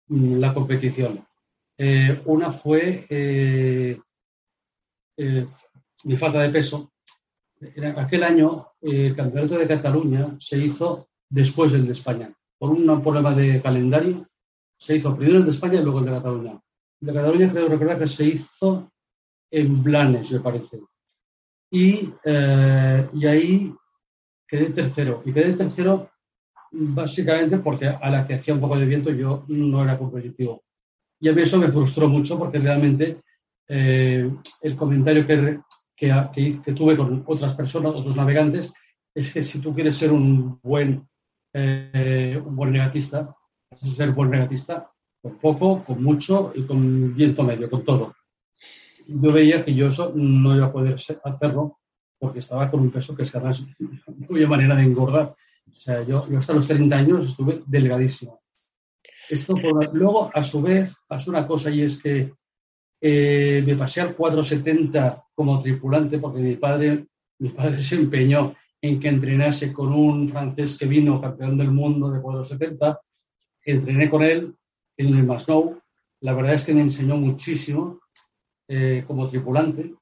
la 0.09 0.53
competición. 0.53 1.25
Eh, 1.77 2.21
una 2.25 2.51
fue 2.51 3.05
eh, 3.09 3.99
eh, 5.17 5.47
mi 6.03 6.17
falta 6.17 6.39
de 6.39 6.49
peso. 6.49 6.91
En 7.59 7.97
aquel 7.97 8.23
año 8.23 8.67
el 8.81 9.15
campeonato 9.15 9.57
de 9.57 9.67
Cataluña 9.67 10.35
se 10.39 10.57
hizo 10.57 11.07
después 11.29 11.71
del 11.71 11.85
de 11.85 11.93
España. 11.93 12.33
Por 12.57 12.71
un 12.71 13.01
problema 13.01 13.33
de 13.33 13.61
calendario, 13.61 14.27
se 14.77 14.97
hizo 14.97 15.15
primero 15.15 15.39
el 15.39 15.45
de 15.45 15.51
España 15.51 15.79
y 15.79 15.83
luego 15.83 15.99
el 15.99 16.05
de 16.05 16.11
Cataluña. 16.11 16.61
El 17.01 17.07
de 17.07 17.13
Cataluña 17.13 17.51
creo 17.51 17.69
recordar 17.69 17.99
que 17.99 18.07
se 18.07 18.25
hizo 18.25 18.91
en 19.49 19.81
Blanes, 19.81 20.31
me 20.31 20.39
parece. 20.41 20.81
Y, 21.71 22.09
y 23.13 23.25
ahí 23.25 23.73
quedé 24.47 24.69
tercero. 24.71 25.21
Y 25.25 25.33
quedé 25.33 25.53
tercero 25.53 26.12
básicamente 26.73 27.57
porque 27.59 27.88
a 27.88 28.09
la 28.09 28.25
que 28.25 28.33
hacía 28.33 28.53
un 28.53 28.59
poco 28.59 28.77
de 28.77 28.86
viento 28.86 29.12
yo 29.12 29.45
no 29.47 29.83
era 29.83 29.97
competitivo. 29.97 30.63
Y 31.19 31.29
a 31.29 31.33
mí 31.33 31.41
eso 31.41 31.57
me 31.57 31.69
frustró 31.69 32.09
mucho 32.09 32.38
porque 32.38 32.59
realmente 32.59 33.21
eh, 33.67 34.29
el 34.62 34.75
comentario 34.75 35.25
que, 35.25 35.59
tuve 36.75 36.97
con 36.97 37.23
otras 37.25 37.53
personas, 37.53 37.93
otros 37.95 38.15
navegantes, 38.15 38.73
es 39.15 39.31
que 39.31 39.43
si 39.43 39.59
tú 39.59 39.73
quieres 39.73 39.95
ser 39.95 40.12
un 40.12 40.59
buen, 40.62 41.07
eh, 41.53 42.41
buen 42.43 42.71
negatista, 42.71 43.36
ser 43.81 44.12
buen 44.12 44.31
negatista 44.31 44.91
con 45.21 45.38
poco, 45.38 45.83
con 45.86 46.03
mucho 46.03 46.51
y 46.55 46.63
con 46.63 47.15
viento 47.15 47.43
medio, 47.43 47.69
con 47.69 47.86
todo. 47.86 48.15
Yo 49.07 49.31
veía 49.31 49.63
que 49.63 49.73
yo 49.73 49.88
eso 49.88 50.12
no 50.15 50.55
iba 50.55 50.67
a 50.67 50.71
poder 50.71 50.95
hacerlo 51.23 51.79
porque 52.19 52.39
estaba 52.39 52.69
con 52.71 52.79
un 52.79 52.91
peso 52.91 53.15
que 53.15 53.23
es 53.23 53.31
que 53.31 54.47
manera 54.47 54.75
de 54.75 54.83
engordar. 54.83 55.36
Sea, 55.83 56.01
yo, 56.03 56.29
yo 56.29 56.39
hasta 56.39 56.53
los 56.53 56.65
30 56.65 56.95
años 56.95 57.27
estuve 57.27 57.61
delgadísimo. 57.65 58.41
Esto 59.29 59.53
luego, 59.91 60.31
a 60.33 60.41
su 60.41 60.61
vez, 60.61 60.95
pasó 61.05 61.29
una 61.29 61.45
cosa 61.45 61.69
y 61.69 61.81
es 61.81 62.01
que 62.01 62.31
eh, 63.01 63.61
me 63.65 63.75
pasé 63.75 63.99
al 63.99 64.15
470 64.15 65.25
como 65.35 65.61
tripulante 65.61 66.19
porque 66.19 66.39
mi 66.39 66.55
padre, 66.55 67.07
mi 67.39 67.49
padre 67.49 67.83
se 67.83 67.95
empeñó 67.95 68.55
en 68.81 68.97
que 68.97 69.09
entrenase 69.09 69.73
con 69.73 69.91
un 69.91 70.29
francés 70.29 70.77
que 70.77 70.85
vino 70.85 71.19
campeón 71.19 71.57
del 71.57 71.71
mundo 71.71 72.09
de 72.11 72.21
470. 72.21 73.01
Entrené 73.65 74.09
con 74.09 74.23
él 74.23 74.55
en 74.95 75.17
el 75.17 75.25
Masnou. 75.25 75.81
La 76.21 76.33
verdad 76.33 76.53
es 76.53 76.63
que 76.63 76.73
me 76.73 76.79
enseñó 76.79 77.17
muchísimo 77.17 77.99
eh, 78.69 79.03
como 79.05 79.27
tripulante. 79.27 79.93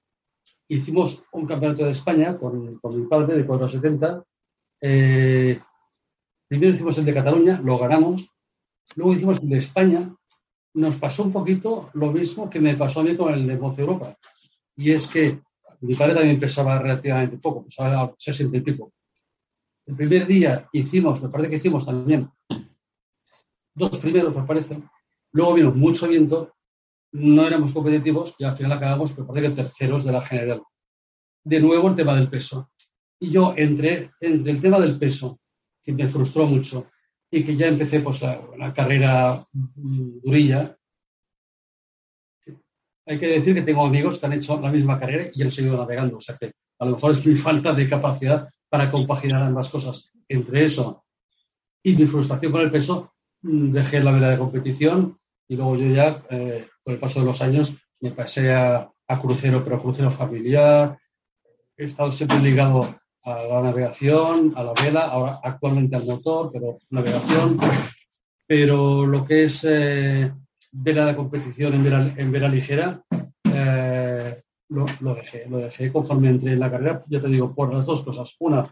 Hicimos 0.67 1.25
un 1.31 1.47
campeonato 1.47 1.85
de 1.85 1.91
España 1.93 2.37
con, 2.37 2.67
mi 2.67 3.07
padre 3.07 3.37
de 3.37 3.47
470. 3.47 4.23
Eh, 4.79 5.59
primero 6.51 6.73
hicimos 6.73 6.97
el 6.97 7.05
de 7.05 7.13
Cataluña, 7.13 7.61
lo 7.63 7.77
ganamos. 7.77 8.27
Luego 8.95 9.13
hicimos 9.13 9.41
el 9.41 9.47
de 9.47 9.57
España, 9.57 10.13
nos 10.73 10.97
pasó 10.97 11.23
un 11.23 11.31
poquito 11.31 11.89
lo 11.93 12.11
mismo 12.11 12.49
que 12.49 12.59
me 12.59 12.75
pasó 12.75 12.99
a 12.99 13.03
mí 13.03 13.15
con 13.15 13.33
el 13.33 13.47
de 13.47 13.55
Voz 13.55 13.79
Europa. 13.79 14.17
Y 14.75 14.91
es 14.91 15.07
que 15.07 15.39
mi 15.79 15.93
padre 15.93 16.13
también 16.13 16.37
pesaba 16.37 16.77
relativamente 16.77 17.37
poco, 17.37 17.63
pesaba 17.63 18.13
60 18.17 18.57
y 18.57 18.61
pico. 18.61 18.91
El 19.85 19.95
primer 19.95 20.27
día 20.27 20.67
hicimos, 20.73 21.23
me 21.23 21.29
parece 21.29 21.51
que 21.51 21.55
hicimos 21.55 21.85
también 21.85 22.29
dos 23.73 23.97
primeros, 23.99 24.35
me 24.35 24.43
parece. 24.43 24.83
Luego 25.31 25.53
vino 25.53 25.71
mucho 25.71 26.05
viento, 26.09 26.53
no 27.13 27.47
éramos 27.47 27.71
competitivos 27.71 28.35
y 28.37 28.43
al 28.43 28.57
final 28.57 28.73
acabamos, 28.73 29.17
me 29.17 29.23
parece 29.23 29.47
que 29.47 29.55
terceros 29.55 30.03
de 30.03 30.11
la 30.11 30.21
general. 30.21 30.61
De 31.45 31.61
nuevo 31.61 31.87
el 31.87 31.95
tema 31.95 32.13
del 32.13 32.29
peso. 32.29 32.71
Y 33.21 33.31
yo 33.31 33.53
entre, 33.55 34.11
entre 34.19 34.51
el 34.51 34.59
tema 34.59 34.81
del 34.81 34.99
peso, 34.99 35.39
que 35.81 35.93
me 35.93 36.07
frustró 36.07 36.45
mucho, 36.45 36.87
y 37.31 37.43
que 37.43 37.55
ya 37.55 37.67
empecé 37.67 38.01
pues 38.01 38.21
la, 38.21 38.73
carrera 38.73 39.45
durilla, 39.53 40.77
hay 43.05 43.17
que 43.17 43.27
decir 43.27 43.55
que 43.55 43.61
tengo 43.61 43.85
amigos 43.85 44.19
que 44.19 44.25
han 44.25 44.33
hecho 44.33 44.59
la 44.59 44.71
misma 44.71 44.99
carrera 44.99 45.31
y 45.33 45.41
han 45.41 45.51
seguido 45.51 45.77
navegando. 45.77 46.17
O 46.17 46.21
sea 46.21 46.37
que 46.37 46.51
a 46.79 46.85
lo 46.85 46.91
mejor 46.91 47.11
es 47.11 47.25
mi 47.25 47.35
falta 47.35 47.73
de 47.73 47.89
capacidad 47.89 48.49
para 48.69 48.91
compaginar 48.91 49.41
ambas 49.43 49.69
cosas. 49.69 50.11
Entre 50.27 50.65
eso 50.65 51.03
y 51.83 51.95
mi 51.95 52.05
frustración 52.05 52.51
con 52.51 52.61
el 52.61 52.71
peso, 52.71 53.13
mm, 53.41 53.71
dejé 53.71 54.01
la 54.01 54.11
vela 54.11 54.29
de 54.29 54.37
competición 54.37 55.17
y 55.47 55.55
luego 55.55 55.75
yo 55.75 55.87
ya, 55.87 56.19
eh, 56.29 56.67
con 56.83 56.93
el 56.93 56.99
paso 56.99 57.19
de 57.19 57.25
los 57.25 57.41
años, 57.41 57.75
me 57.99 58.11
pasé 58.11 58.51
a, 58.53 58.89
crucero, 59.21 59.61
pero 59.61 59.77
crucero 59.77 60.09
familiar. 60.09 60.97
He 61.75 61.83
estado 61.83 62.13
siempre 62.13 62.39
ligado 62.39 62.95
a 63.23 63.43
la 63.43 63.62
navegación, 63.62 64.53
a 64.55 64.63
la 64.63 64.73
vela, 64.73 65.05
ahora 65.05 65.39
actualmente 65.43 65.95
al 65.95 66.05
motor, 66.05 66.49
pero 66.51 66.79
navegación. 66.89 67.57
Pero 68.47 69.05
lo 69.05 69.23
que 69.25 69.43
es 69.43 69.65
eh, 69.69 70.31
vela 70.71 71.05
de 71.05 71.15
competición 71.15 71.73
en 71.73 71.84
vela, 71.84 72.13
en 72.17 72.31
vela 72.31 72.49
ligera, 72.49 73.01
eh, 73.53 74.41
lo, 74.69 74.86
lo, 74.99 75.15
dejé. 75.15 75.45
Lo 75.47 75.57
dejé 75.57 75.91
conforme 75.91 76.29
entré 76.29 76.53
en 76.53 76.60
la 76.60 76.71
carrera, 76.71 77.03
ya 77.07 77.21
te 77.21 77.27
digo, 77.27 77.53
por 77.53 77.73
las 77.73 77.86
dos 77.86 78.01
cosas. 78.01 78.36
Una, 78.39 78.71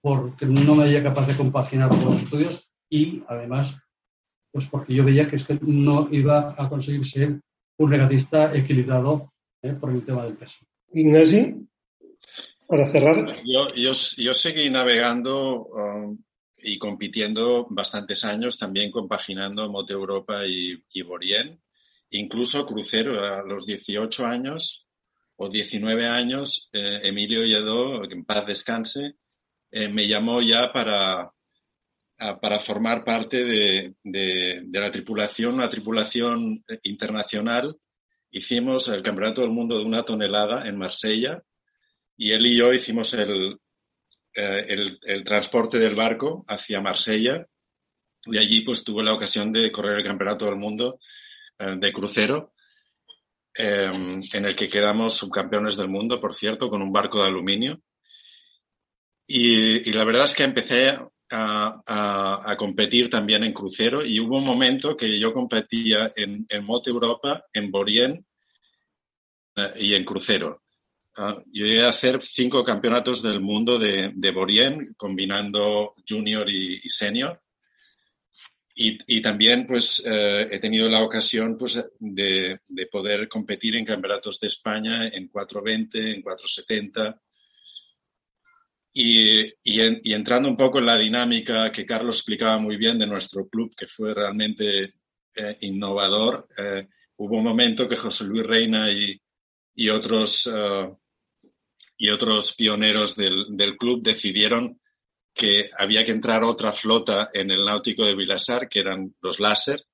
porque 0.00 0.46
no 0.46 0.74
me 0.74 0.84
veía 0.84 1.02
capaz 1.02 1.26
de 1.26 1.36
compaginar 1.36 1.88
con 1.88 2.04
los 2.04 2.22
estudios 2.22 2.70
y 2.90 3.22
además, 3.28 3.80
pues 4.52 4.66
porque 4.66 4.94
yo 4.94 5.04
veía 5.04 5.28
que, 5.28 5.36
es 5.36 5.44
que 5.44 5.58
no 5.60 6.08
iba 6.10 6.54
a 6.56 6.68
conseguir 6.68 7.06
ser 7.06 7.40
un 7.78 7.90
regatista 7.90 8.54
equilibrado 8.54 9.32
eh, 9.62 9.72
por 9.72 9.90
el 9.90 10.02
tema 10.02 10.24
del 10.24 10.34
peso. 10.34 10.58
Ignasi, 10.92 11.67
para 12.68 12.86
cerrar. 12.86 13.42
Yo, 13.46 13.74
yo, 13.74 13.92
yo 14.18 14.34
seguí 14.34 14.68
navegando 14.68 15.64
um, 15.64 16.22
y 16.58 16.78
compitiendo 16.78 17.66
bastantes 17.70 18.24
años, 18.24 18.58
también 18.58 18.90
compaginando 18.90 19.70
Mote 19.70 19.94
Europa 19.94 20.46
y, 20.46 20.84
y 20.92 21.02
Borien, 21.02 21.62
incluso 22.10 22.66
crucero 22.66 23.24
a 23.24 23.42
los 23.42 23.64
18 23.64 24.26
años 24.26 24.86
o 25.36 25.48
19 25.48 26.06
años, 26.06 26.68
eh, 26.72 27.00
Emilio 27.04 27.42
Lledó, 27.42 28.02
que 28.06 28.14
en 28.14 28.26
paz 28.26 28.46
descanse, 28.46 29.14
eh, 29.70 29.88
me 29.88 30.06
llamó 30.06 30.42
ya 30.42 30.70
para, 30.70 31.32
para 32.18 32.58
formar 32.58 33.02
parte 33.02 33.44
de, 33.44 33.94
de, 34.02 34.62
de, 34.64 34.80
la 34.80 34.90
tripulación, 34.90 35.54
una 35.54 35.70
tripulación 35.70 36.64
internacional. 36.82 37.76
Hicimos 38.30 38.88
el 38.88 39.02
Campeonato 39.02 39.40
del 39.40 39.50
Mundo 39.50 39.78
de 39.78 39.84
una 39.84 40.02
tonelada 40.02 40.68
en 40.68 40.76
Marsella 40.76 41.42
y 42.18 42.32
él 42.32 42.46
y 42.46 42.58
yo 42.58 42.74
hicimos 42.74 43.14
el, 43.14 43.58
eh, 44.34 44.64
el, 44.68 44.98
el, 45.02 45.24
transporte 45.24 45.78
del 45.78 45.94
barco 45.94 46.44
hacia 46.48 46.80
Marsella 46.80 47.46
y 48.26 48.36
allí 48.36 48.60
pues 48.62 48.84
tuve 48.84 49.02
la 49.04 49.14
ocasión 49.14 49.52
de 49.52 49.70
correr 49.72 49.98
el 49.98 50.04
Campeonato 50.04 50.44
del 50.44 50.56
Mundo 50.56 50.98
eh, 51.58 51.76
de 51.78 51.92
crucero 51.92 52.52
eh, 53.56 53.90
en 54.32 54.44
el 54.44 54.54
que 54.54 54.68
quedamos 54.68 55.16
subcampeones 55.16 55.76
del 55.76 55.88
mundo, 55.88 56.20
por 56.20 56.34
cierto, 56.34 56.68
con 56.68 56.82
un 56.82 56.92
barco 56.92 57.22
de 57.22 57.28
aluminio. 57.28 57.80
Y, 59.26 59.90
la 59.92 60.04
verdad 60.04 60.24
es 60.24 60.34
que 60.34 60.44
empecé 60.44 60.90
a, 60.90 61.82
a, 61.84 62.50
a, 62.52 62.56
competir 62.56 63.10
también 63.10 63.44
en 63.44 63.52
crucero 63.52 64.04
y 64.04 64.20
hubo 64.20 64.38
un 64.38 64.44
momento 64.44 64.96
que 64.96 65.18
yo 65.18 65.32
competía 65.32 66.12
en, 66.16 66.46
en 66.48 66.64
Moto 66.64 66.90
Europa, 66.90 67.44
en 67.52 67.70
Borien 67.70 68.24
eh, 69.56 69.72
y 69.76 69.94
en 69.94 70.04
crucero. 70.04 70.62
Uh, 71.18 71.42
yo 71.50 71.66
llegué 71.66 71.84
a 71.84 71.88
hacer 71.88 72.22
cinco 72.22 72.62
campeonatos 72.62 73.22
del 73.22 73.40
mundo 73.40 73.76
de, 73.76 74.12
de 74.14 74.30
Borien, 74.30 74.94
combinando 74.96 75.92
junior 76.08 76.48
y, 76.48 76.80
y 76.80 76.88
senior. 76.88 77.42
Y, 78.72 78.96
y, 79.08 79.20
también 79.20 79.66
pues 79.66 80.00
eh, 80.06 80.46
he 80.48 80.60
tenido 80.60 80.88
la 80.88 81.02
ocasión 81.02 81.58
pues 81.58 81.84
de, 81.98 82.60
de, 82.68 82.86
poder 82.86 83.28
competir 83.28 83.74
en 83.74 83.84
campeonatos 83.84 84.38
de 84.38 84.46
España 84.46 85.08
en 85.08 85.26
420, 85.26 86.12
en 86.12 86.22
470. 86.22 87.20
Y, 88.92 89.40
y, 89.64 89.80
en, 89.80 90.00
y, 90.04 90.12
entrando 90.12 90.48
un 90.48 90.56
poco 90.56 90.78
en 90.78 90.86
la 90.86 90.96
dinámica 90.96 91.72
que 91.72 91.84
Carlos 91.84 92.18
explicaba 92.18 92.58
muy 92.58 92.76
bien 92.76 92.96
de 93.00 93.08
nuestro 93.08 93.48
club, 93.48 93.74
que 93.76 93.88
fue 93.88 94.14
realmente 94.14 94.94
eh, 95.34 95.58
innovador, 95.62 96.46
eh, 96.56 96.86
hubo 97.16 97.38
un 97.38 97.44
momento 97.44 97.88
que 97.88 97.96
José 97.96 98.22
Luis 98.22 98.46
Reina 98.46 98.88
y, 98.92 99.20
otros 99.90 100.46
uh, 100.46 100.98
y 101.98 102.10
otros 102.10 102.54
pioneros 102.54 103.16
del, 103.16 103.44
del, 103.50 103.76
club 103.76 104.02
decidieron 104.02 104.80
que 105.34 105.68
había 105.76 106.04
que 106.04 106.12
entrar 106.12 106.44
otra 106.44 106.72
flota 106.72 107.28
en 107.34 107.50
el 107.50 107.64
náutico 107.64 108.04
de 108.04 108.14
Vilasar, 108.14 108.68
que 108.68 108.78
eran 108.78 109.14
los 109.20 109.40
láser, 109.40 109.84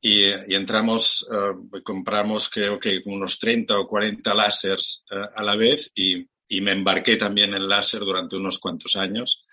y, 0.00 0.28
y 0.28 0.54
entramos, 0.54 1.26
uh, 1.28 1.82
compramos 1.82 2.48
creo 2.48 2.78
que 2.78 3.02
unos 3.04 3.38
30 3.38 3.78
o 3.78 3.86
40 3.86 4.34
láseres 4.34 5.04
uh, 5.10 5.38
a 5.38 5.42
la 5.42 5.56
vez 5.56 5.90
y, 5.94 6.26
y, 6.48 6.60
me 6.62 6.72
embarqué 6.72 7.16
también 7.16 7.52
en 7.54 7.68
láser 7.68 8.00
durante 8.00 8.36
unos 8.36 8.58
cuantos 8.58 8.96
años, 8.96 9.44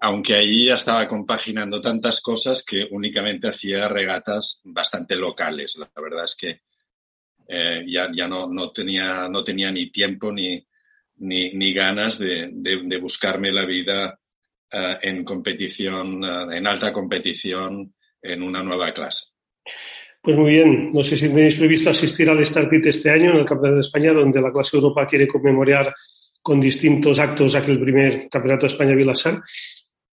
aunque 0.00 0.34
allí 0.34 0.66
ya 0.66 0.74
estaba 0.74 1.06
compaginando 1.06 1.80
tantas 1.80 2.22
cosas 2.22 2.64
que 2.64 2.86
únicamente 2.90 3.48
hacía 3.48 3.86
regatas 3.86 4.60
bastante 4.64 5.16
locales. 5.16 5.76
La 5.76 5.90
verdad 6.00 6.24
es 6.24 6.36
que 6.36 6.60
eh, 7.52 7.84
ya, 7.84 8.08
ya 8.12 8.28
no, 8.28 8.46
no, 8.46 8.70
tenía, 8.70 9.28
no 9.28 9.42
tenía 9.42 9.72
ni 9.72 9.90
tiempo 9.90 10.32
ni, 10.32 10.64
ni, 11.16 11.52
ni 11.52 11.72
ganas 11.74 12.16
de, 12.16 12.48
de, 12.52 12.82
de, 12.84 12.96
buscarme 12.98 13.50
la 13.50 13.64
vida 13.64 14.20
uh, 14.72 14.96
en 15.02 15.24
competición, 15.24 16.22
uh, 16.22 16.50
en 16.52 16.66
alta 16.66 16.92
competición, 16.92 17.92
en 18.22 18.42
una 18.44 18.62
nueva 18.62 18.92
clase. 18.92 19.24
Pues 20.22 20.36
muy 20.36 20.52
bien, 20.52 20.90
no 20.92 21.02
sé 21.02 21.16
si 21.16 21.28
tenéis 21.28 21.56
previsto 21.56 21.90
asistir 21.90 22.30
al 22.30 22.44
Startit 22.46 22.86
este 22.86 23.10
año 23.10 23.30
en 23.32 23.38
el 23.38 23.46
Campeonato 23.46 23.76
de 23.76 23.86
España, 23.86 24.12
donde 24.12 24.40
la 24.40 24.52
clase 24.52 24.76
Europa 24.76 25.06
quiere 25.06 25.26
conmemorar 25.26 25.92
con 26.42 26.60
distintos 26.60 27.18
actos 27.18 27.54
aquel 27.56 27.80
primer 27.80 28.28
Campeonato 28.28 28.66
de 28.66 28.72
España 28.72 28.94
Vilasar. 28.94 29.40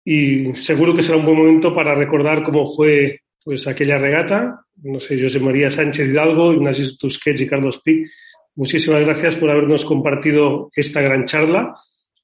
Y 0.05 0.55
seguro 0.55 0.97
que 0.97 1.03
será 1.05 1.19
un 1.19 1.27
buen 1.27 1.37
momento 1.37 1.73
para 1.73 1.95
recordar 1.95 2.43
cómo 2.43 2.75
fue 2.75 3.21
pues 3.45 3.67
aquella 3.67 3.99
regata, 3.99 4.65
no 4.83 5.01
sé, 5.01 5.21
José 5.21 5.41
María 5.41 5.71
Sánchez 5.71 6.09
Hidalgo, 6.09 6.53
Ignacio 6.53 6.97
Tusquets 6.99 7.41
y 7.41 7.47
Carlos 7.47 7.81
Pic. 7.83 8.09
Muchísimas 8.57 9.01
gracias 9.03 9.37
por 9.37 9.51
habernos 9.51 9.85
compartido 9.85 10.71
esta 10.75 11.01
gran 11.01 11.25
charla 11.25 11.75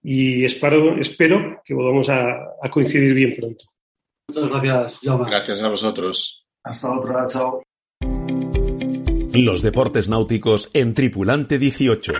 y 0.02 0.44
espero, 0.44 0.98
espero 0.98 1.62
que 1.64 1.74
volvamos 1.74 2.08
a, 2.08 2.36
a 2.62 2.70
coincidir 2.70 3.14
bien 3.14 3.34
pronto. 3.34 3.64
Muchas 4.28 4.50
gracias, 4.50 5.00
Jaume. 5.02 5.30
Gracias 5.30 5.62
a 5.62 5.68
vosotros. 5.68 6.46
Hasta 6.64 6.98
otra, 6.98 7.26
chao. 7.26 7.62
Los 9.32 9.62
deportes 9.62 10.08
náuticos 10.08 10.70
en 10.72 10.94
Tripulante 10.94 11.58
18. 11.58 12.12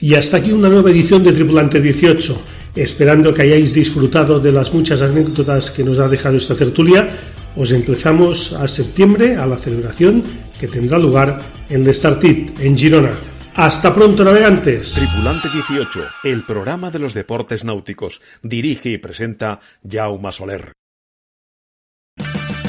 Y 0.00 0.14
hasta 0.14 0.36
aquí 0.36 0.52
una 0.52 0.68
nueva 0.68 0.90
edición 0.90 1.24
de 1.24 1.32
Tripulante 1.32 1.80
18. 1.80 2.36
Esperando 2.74 3.32
que 3.32 3.42
hayáis 3.42 3.72
disfrutado 3.72 4.38
de 4.38 4.52
las 4.52 4.72
muchas 4.72 5.00
anécdotas 5.00 5.70
que 5.70 5.82
nos 5.82 5.98
ha 5.98 6.08
dejado 6.08 6.36
esta 6.36 6.54
tertulia, 6.54 7.08
os 7.56 7.72
empezamos 7.72 8.52
a 8.52 8.68
septiembre 8.68 9.36
a 9.36 9.46
la 9.46 9.56
celebración 9.56 10.22
que 10.60 10.68
tendrá 10.68 10.98
lugar 10.98 11.40
en 11.68 11.86
el 11.86 11.94
Startit, 11.94 12.60
en 12.60 12.76
Girona. 12.76 13.16
Hasta 13.54 13.94
pronto, 13.94 14.22
navegantes. 14.22 14.92
Tripulante 14.92 15.48
18, 15.48 16.04
el 16.24 16.44
programa 16.44 16.90
de 16.90 16.98
los 16.98 17.14
deportes 17.14 17.64
náuticos. 17.64 18.20
Dirige 18.42 18.90
y 18.90 18.98
presenta 18.98 19.60
Jaume 19.88 20.30
Soler. 20.30 20.72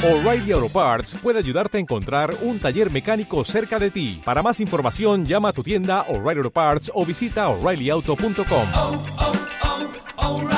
O'Reilly 0.00 0.52
Auto 0.52 0.68
Parts 0.68 1.16
puede 1.20 1.40
ayudarte 1.40 1.76
a 1.76 1.80
encontrar 1.80 2.34
un 2.42 2.60
taller 2.60 2.90
mecánico 2.90 3.44
cerca 3.44 3.78
de 3.78 3.90
ti. 3.90 4.22
Para 4.24 4.42
más 4.42 4.60
información, 4.60 5.26
llama 5.26 5.48
a 5.50 5.52
tu 5.52 5.62
tienda 5.62 6.02
O'Reilly 6.08 6.38
Auto 6.38 6.52
Parts 6.52 6.90
o 6.94 7.04
visita 7.04 7.48
oreillyauto.com. 7.48 8.68
Oh, 8.74 9.04
oh, 9.18 9.32
oh, 10.16 10.48